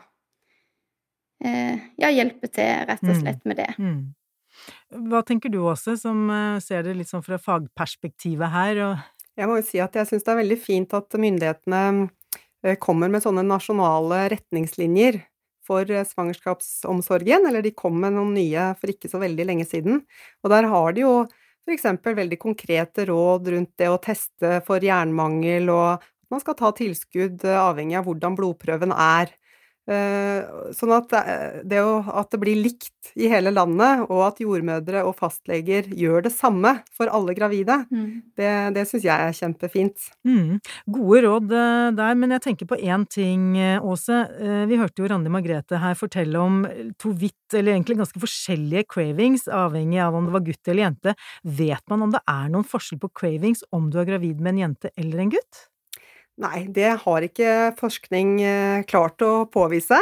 Ja, 1.42 2.07
hjelpe 2.07 2.47
til, 2.47 2.85
rett 2.87 3.00
og 3.02 3.16
mm. 3.16 3.19
slett, 3.19 3.40
med 3.50 3.59
det. 3.59 3.73
Mm. 3.75 4.12
Hva 5.11 5.23
tenker 5.26 5.52
du 5.52 5.61
også, 5.64 5.97
som 6.00 6.25
eh, 6.31 6.61
ser 6.64 6.87
det 6.87 6.97
litt 6.99 7.11
sånn 7.11 7.25
fra 7.26 7.40
fagperspektivet 7.40 8.52
her? 8.52 8.83
Jeg 9.38 9.49
må 9.49 9.59
jo 9.59 9.66
si 9.66 9.81
at 9.83 9.97
jeg 9.97 10.11
syns 10.11 10.26
det 10.26 10.33
er 10.35 10.42
veldig 10.42 10.59
fint 10.61 10.97
at 10.97 11.19
myndighetene 11.19 11.85
kommer 12.78 13.11
med 13.11 13.25
sånne 13.25 13.42
nasjonale 13.42 14.28
retningslinjer 14.31 15.16
for 15.66 15.88
svangerskapsomsorgen, 16.07 17.49
eller 17.49 17.64
de 17.64 17.73
kom 17.75 17.97
med 17.99 18.14
noen 18.14 18.37
nye 18.37 18.69
for 18.78 18.92
ikke 18.92 19.11
så 19.11 19.19
veldig 19.23 19.47
lenge 19.49 19.66
siden. 19.66 20.04
Og 20.45 20.52
der 20.52 20.69
har 20.71 20.95
de 20.95 21.02
jo 21.02 21.14
f.eks. 21.66 21.87
veldig 22.04 22.38
konkrete 22.42 23.07
råd 23.11 23.52
rundt 23.54 23.73
det 23.78 23.90
å 23.90 24.00
teste 24.02 24.61
for 24.66 24.83
jernmangel, 24.83 25.71
og 25.71 26.02
man 26.33 26.42
skal 26.42 26.57
ta 26.59 26.73
tilskudd 26.75 27.45
eh, 27.47 27.61
avhengig 27.61 27.99
av 28.00 28.09
hvordan 28.09 28.37
blodprøven 28.38 28.95
er. 28.97 29.33
Eh, 29.90 30.70
sånn 30.78 30.92
at 30.94 31.10
det, 31.66 31.80
at 31.82 32.28
det 32.30 32.38
blir 32.38 32.60
likt 32.60 33.10
i 33.18 33.26
hele 33.30 33.50
landet, 33.50 34.04
og 34.06 34.20
at 34.28 34.38
jordmødre 34.42 35.02
og 35.08 35.16
fastleger 35.18 35.88
gjør 35.90 36.22
det 36.28 36.30
samme 36.34 36.76
for 36.94 37.10
alle 37.10 37.34
gravide, 37.34 37.80
mm. 37.90 38.06
det, 38.38 38.52
det 38.76 38.84
syns 38.86 39.08
jeg 39.08 39.26
er 39.26 39.34
kjempefint. 39.34 40.06
Mm. 40.28 40.60
Gode 40.94 41.24
råd 41.26 41.56
eh, 41.58 41.88
der, 41.98 42.14
men 42.20 42.36
jeg 42.36 42.44
tenker 42.46 42.70
på 42.70 42.78
én 42.78 43.08
ting, 43.10 43.56
eh, 43.58 43.82
Åse. 43.82 44.20
Vi 44.70 44.78
hørte 44.78 45.02
jo 45.02 45.08
Randi 45.10 45.30
Margrethe 45.32 45.80
her 45.82 45.98
fortelle 45.98 46.38
om 46.38 46.62
to 47.02 47.10
vidt, 47.18 47.56
eller 47.56 47.74
egentlig 47.74 47.98
ganske 47.98 48.22
forskjellige 48.22 48.86
cravings, 48.92 49.48
avhengig 49.50 49.98
av 50.04 50.14
om 50.16 50.28
det 50.28 50.36
var 50.36 50.46
gutt 50.46 50.70
eller 50.70 50.86
jente. 50.86 51.16
Vet 51.42 51.82
man 51.90 52.06
om 52.06 52.14
det 52.14 52.22
er 52.30 52.48
noen 52.52 52.68
forskjell 52.68 53.02
på 53.02 53.10
cravings 53.18 53.66
om 53.74 53.90
du 53.90 53.98
er 54.00 54.08
gravid 54.08 54.40
med 54.40 54.54
en 54.54 54.64
jente 54.66 54.95
eller 54.97 55.26
en 55.26 55.34
gutt? 55.34 55.66
Nei, 56.40 56.64
det 56.73 56.95
har 57.04 57.25
ikke 57.26 57.75
forskning 57.76 58.38
eh, 58.40 58.84
klart 58.88 59.21
å 59.25 59.45
påvise. 59.52 59.99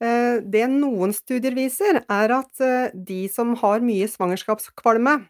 Eh, 0.00 0.40
det 0.40 0.64
noen 0.72 1.12
studier 1.12 1.52
viser, 1.56 2.00
er 2.00 2.32
at 2.32 2.64
eh, 2.64 2.94
de 2.94 3.26
som 3.28 3.52
har 3.60 3.84
mye 3.84 4.08
svangerskapskvalme, 4.10 5.22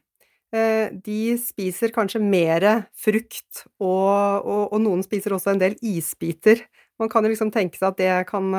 de 0.55 1.33
spiser 1.43 1.91
kanskje 1.91 2.21
mer 2.23 2.63
frukt, 2.95 3.65
og, 3.83 4.45
og, 4.47 4.61
og, 4.69 4.77
noen 4.85 5.01
spiser 5.03 5.35
også 5.35 5.51
en 5.51 5.59
del 5.59 5.75
isbiter. 5.83 6.61
Man 7.03 7.11
kan 7.11 7.27
jo 7.27 7.33
liksom 7.33 7.51
tenke 7.51 7.75
seg 7.75 7.89
at 7.89 7.99
det 7.99 8.13
kan, 8.29 8.55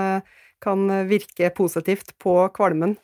kan 0.60 0.84
virke 1.08 1.54
positivt 1.56 2.12
på 2.20 2.34
kvalmen. 2.52 2.98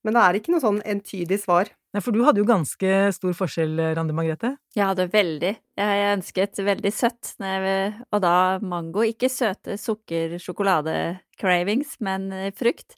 Men 0.00 0.16
det 0.16 0.22
er 0.22 0.38
ikke 0.38 0.54
noe 0.54 0.64
sånn 0.64 0.80
entydig 0.88 1.42
svar. 1.42 1.68
Nei, 1.94 2.02
for 2.04 2.12
du 2.12 2.20
hadde 2.26 2.40
jo 2.42 2.48
ganske 2.48 3.12
stor 3.16 3.32
forskjell, 3.32 3.80
Randi 3.96 4.12
Margrethe? 4.12 4.50
Jeg 4.76 4.84
hadde 4.90 5.06
veldig. 5.08 5.52
Jeg 5.80 6.12
ønsket 6.12 6.58
veldig 6.66 6.92
søtt, 6.92 7.32
og 7.40 8.18
da 8.20 8.60
mango. 8.60 9.00
Ikke 9.08 9.32
søte 9.32 9.78
sukker-sjokolade-cravings, 9.80 11.96
men 12.04 12.28
eh, 12.36 12.52
frukt. 12.52 12.92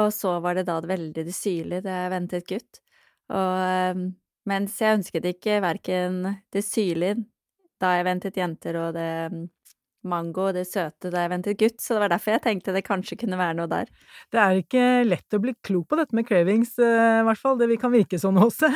Og 0.00 0.08
så 0.14 0.40
var 0.40 0.54
det 0.56 0.64
da 0.70 0.80
veldig 0.80 1.32
syrlig 1.36 1.82
da 1.84 1.90
jeg 2.02 2.12
ventet 2.14 2.48
gutt. 2.48 2.80
Og 3.32 3.60
ehm, 3.60 4.08
mens 4.48 4.76
jeg 4.80 4.98
ønsket 4.98 5.28
ikke 5.30 5.60
verken 5.64 6.20
det 6.52 6.64
syrlige 6.66 7.22
da 7.82 7.96
jeg 7.98 8.06
ventet 8.06 8.40
jenter, 8.40 8.78
og 8.80 8.96
det 8.96 9.08
ehm, 9.26 9.44
mango 10.08 10.48
og 10.48 10.56
det 10.56 10.66
søte 10.68 11.10
da 11.12 11.24
jeg 11.24 11.32
ventet 11.32 11.58
gutt, 11.60 11.80
så 11.82 11.96
det 11.96 12.04
var 12.04 12.12
derfor 12.14 12.34
jeg 12.34 12.44
tenkte 12.44 12.74
det 12.76 12.84
kanskje 12.86 13.18
kunne 13.20 13.40
være 13.40 13.56
noe 13.58 13.70
der. 13.70 13.90
Det 14.32 14.40
er 14.40 14.60
ikke 14.60 14.86
lett 15.08 15.36
å 15.36 15.42
bli 15.42 15.54
klok 15.64 15.88
på 15.90 15.98
dette 16.00 16.16
med 16.16 16.28
cravings, 16.28 16.76
eh, 16.78 17.20
i 17.20 17.26
hvert 17.28 17.40
fall. 17.40 17.58
Det 17.60 17.68
vi 17.70 17.80
kan 17.80 17.94
virke 17.94 18.20
sånn 18.20 18.40
også. 18.40 18.70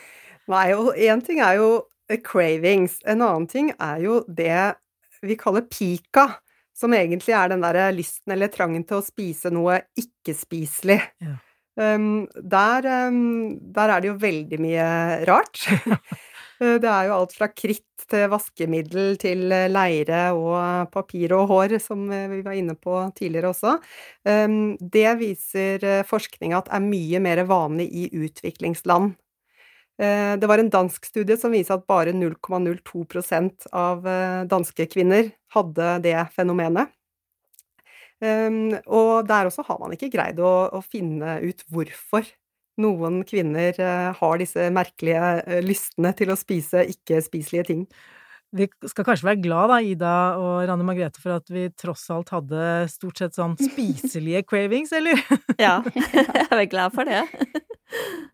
Nei, 0.52 0.66
og 0.74 0.94
én 0.98 1.22
ting 1.24 1.42
er 1.44 1.60
jo 1.60 1.68
eh, 2.10 2.20
cravings. 2.24 2.98
En 3.06 3.22
annen 3.22 3.48
ting 3.50 3.72
er 3.78 4.02
jo 4.04 4.22
det 4.28 4.74
vi 5.22 5.38
kaller 5.38 5.68
pika. 5.70 6.28
Som 6.74 6.94
egentlig 6.96 7.34
er 7.36 7.50
den 7.52 7.62
der 7.62 7.92
lysten 7.94 8.32
eller 8.32 8.48
trangen 8.50 8.82
til 8.88 8.98
å 8.98 9.04
spise 9.04 9.50
noe 9.52 9.82
ikke-spiselig. 10.00 10.98
Ja. 11.22 11.34
Um, 11.72 12.26
der, 12.36 13.08
um, 13.08 13.56
der, 13.72 13.88
er 13.88 14.02
det 14.02 14.10
jo 14.10 14.18
veldig 14.20 14.60
mye 14.60 14.90
rart. 15.28 15.64
Eh, 16.62 16.78
det 16.78 16.86
er 16.88 17.08
jo 17.08 17.16
alt 17.16 17.34
fra 17.36 17.48
kritt 17.50 18.06
til 18.10 18.28
vaskemiddel 18.32 19.16
til 19.20 19.52
eh, 19.54 19.70
leire 19.72 20.24
og 20.36 20.92
papir 20.94 21.34
og 21.36 21.48
hår, 21.50 21.76
som 21.82 22.04
eh, 22.12 22.28
vi 22.30 22.42
var 22.44 22.58
inne 22.58 22.76
på 22.78 23.00
tidligere 23.16 23.52
også. 23.52 23.76
Um, 24.28 24.76
det 24.78 25.08
viser 25.20 26.04
forskninga 26.08 26.62
at 26.62 26.70
er 26.72 26.84
mye 26.84 27.22
mer 27.24 27.44
vanlig 27.50 27.88
i 27.90 28.06
utviklingsland. 28.12 29.16
Det 30.02 30.48
var 30.48 30.58
en 30.58 30.70
dansk 30.72 31.04
studie 31.06 31.36
som 31.38 31.52
viser 31.52 31.76
at 31.76 31.84
bare 31.86 32.14
0,02% 32.16 33.66
av 33.76 34.06
danske 34.50 34.86
kvinner 34.90 35.28
hadde 35.52 35.90
det 36.02 36.16
fenomenet. 36.34 36.90
Ehm, 38.22 38.76
og 38.86 39.26
der 39.28 39.50
også 39.50 39.64
har 39.66 39.80
man 39.82 39.94
ikke 39.96 40.12
greid 40.12 40.40
å, 40.42 40.52
å 40.70 40.80
finne 40.84 41.40
ut 41.42 41.64
hvorfor 41.72 42.28
noen 42.80 43.20
kvinner 43.28 43.76
uh, 43.82 44.14
har 44.16 44.40
disse 44.40 44.70
merkelige 44.72 45.32
uh, 45.44 45.58
lystene 45.64 46.14
til 46.16 46.32
å 46.32 46.38
spise 46.40 46.86
ikke-spiselige 46.94 47.66
ting. 47.68 47.82
Vi 48.52 48.68
skal 48.88 49.06
kanskje 49.08 49.30
være 49.30 49.42
glad 49.44 49.72
da, 49.72 49.78
Ida 49.80 50.14
og 50.40 50.66
Ranne 50.68 50.84
Margrethe, 50.84 51.20
for 51.20 51.38
at 51.38 51.52
vi 51.52 51.66
tross 51.76 52.04
alt 52.12 52.32
hadde 52.34 52.86
stort 52.92 53.20
sett 53.20 53.36
sånn 53.36 53.56
spiselige 53.70 54.44
cravings, 54.48 54.92
eller? 54.96 55.20
ja, 55.60 55.80
jeg 56.14 56.48
er 56.48 56.66
glad 56.70 56.96
for 56.96 57.08
det. 57.08 57.24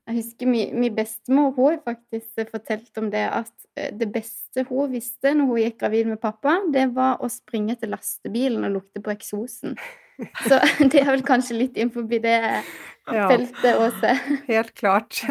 Jeg 0.08 0.16
husker 0.22 0.48
min, 0.48 0.88
bestemor 0.96 1.52
hun 1.56 1.72
har 1.72 1.80
faktisk 1.84 2.50
fortalt 2.50 3.00
om 3.00 3.10
det 3.12 3.24
at 3.26 3.52
eh, 3.76 3.90
det 3.92 4.08
beste 4.14 4.64
hun 4.70 4.92
visste 4.92 5.34
når 5.34 5.50
hun 5.50 5.62
gikk 5.62 5.80
gravid 5.82 6.12
med 6.12 6.20
pappa, 6.22 6.58
det 6.72 6.88
var 6.96 7.20
å 7.20 7.30
springe 7.32 7.76
til 7.78 7.92
lastebilen 7.92 8.64
og 8.68 8.78
lukte 8.78 9.02
på 9.04 9.12
eksosen. 9.14 9.76
Så 10.46 10.60
det 10.90 11.02
er 11.02 11.12
vel 11.12 11.26
kanskje 11.26 11.58
litt 11.58 11.76
innenfor 11.78 12.08
det 12.08 12.38
ja, 13.14 13.28
feltet 13.30 13.78
Åse? 13.78 14.14
Helt 14.48 14.74
klart. 14.74 15.22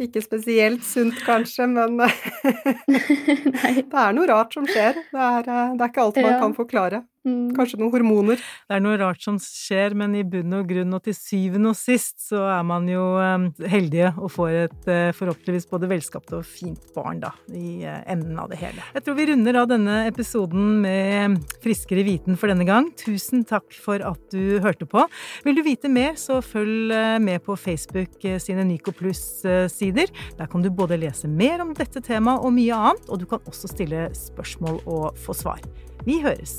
Ikke 0.00 0.22
spesielt 0.24 0.84
sunt, 0.86 1.18
kanskje, 1.26 1.66
men 1.68 1.98
det 2.88 3.84
er 3.84 4.14
noe 4.16 4.28
rart 4.30 4.56
som 4.56 4.64
skjer. 4.68 4.96
Det 5.12 5.24
er, 5.26 5.44
eh, 5.44 5.72
det 5.76 5.84
er 5.84 5.92
ikke 5.92 6.04
alt 6.06 6.20
man 6.22 6.32
ja. 6.32 6.40
kan 6.40 6.56
forklare. 6.56 7.02
Mm. 7.28 7.50
Kanskje 7.52 7.76
noen 7.76 7.92
hormoner. 7.92 8.40
Det 8.40 8.76
er 8.78 8.80
noe 8.80 8.96
rart 8.96 9.20
som 9.20 9.36
skjer, 9.42 9.92
men 9.98 10.14
i 10.16 10.22
bunn 10.24 10.54
og 10.56 10.70
grunn 10.70 10.96
og 10.96 11.02
til 11.04 11.12
syvende 11.12 11.74
og 11.74 11.76
sist 11.76 12.16
så 12.30 12.46
er 12.48 12.62
man 12.64 12.86
jo 12.88 13.02
um, 13.20 13.50
heldige 13.68 14.14
og 14.16 14.32
får 14.32 14.54
et 14.62 14.88
uh, 14.88 15.10
forhåpentligvis 15.18 15.68
både 15.68 15.90
velskapt 15.90 16.32
og 16.38 16.46
fint 16.48 16.80
barn, 16.96 17.20
da, 17.20 17.34
i 17.52 17.84
enden 17.84 18.40
av 18.40 18.48
det 18.52 18.62
hele. 18.62 18.86
Jeg 18.96 19.04
tror 19.04 19.18
vi 19.18 19.28
runder 19.28 19.60
av 19.60 19.68
denne 19.68 19.98
episoden 20.08 20.80
med 20.86 21.36
friskere 21.60 22.06
viten 22.08 22.40
for 22.40 22.52
denne 22.52 22.64
gang. 22.68 22.88
Tusen 23.04 23.44
takk 23.44 23.68
for 23.76 24.00
at 24.00 24.32
du 24.32 24.56
hørte 24.64 24.88
på. 24.88 25.04
Vil 25.44 25.60
du 25.60 25.64
vite 25.66 25.92
mer, 25.92 26.16
så 26.16 26.40
følg 26.40 26.94
med 27.22 27.42
på 27.46 27.56
Facebook 27.58 28.26
sine 28.42 28.64
Nyco 28.68 28.94
Pluss-sider. 28.96 30.12
Der 30.38 30.50
kan 30.50 30.64
du 30.64 30.70
både 30.70 30.98
lese 31.00 31.30
mer 31.30 31.64
om 31.64 31.74
dette 31.76 32.02
temaet 32.04 32.44
og 32.44 32.54
mye 32.56 32.76
annet, 32.90 33.08
og 33.08 33.22
du 33.22 33.28
kan 33.30 33.42
også 33.46 33.72
stille 33.72 34.08
spørsmål 34.16 34.82
og 34.86 35.18
få 35.20 35.36
svar. 35.36 35.64
Vi 36.06 36.20
høres! 36.24 36.58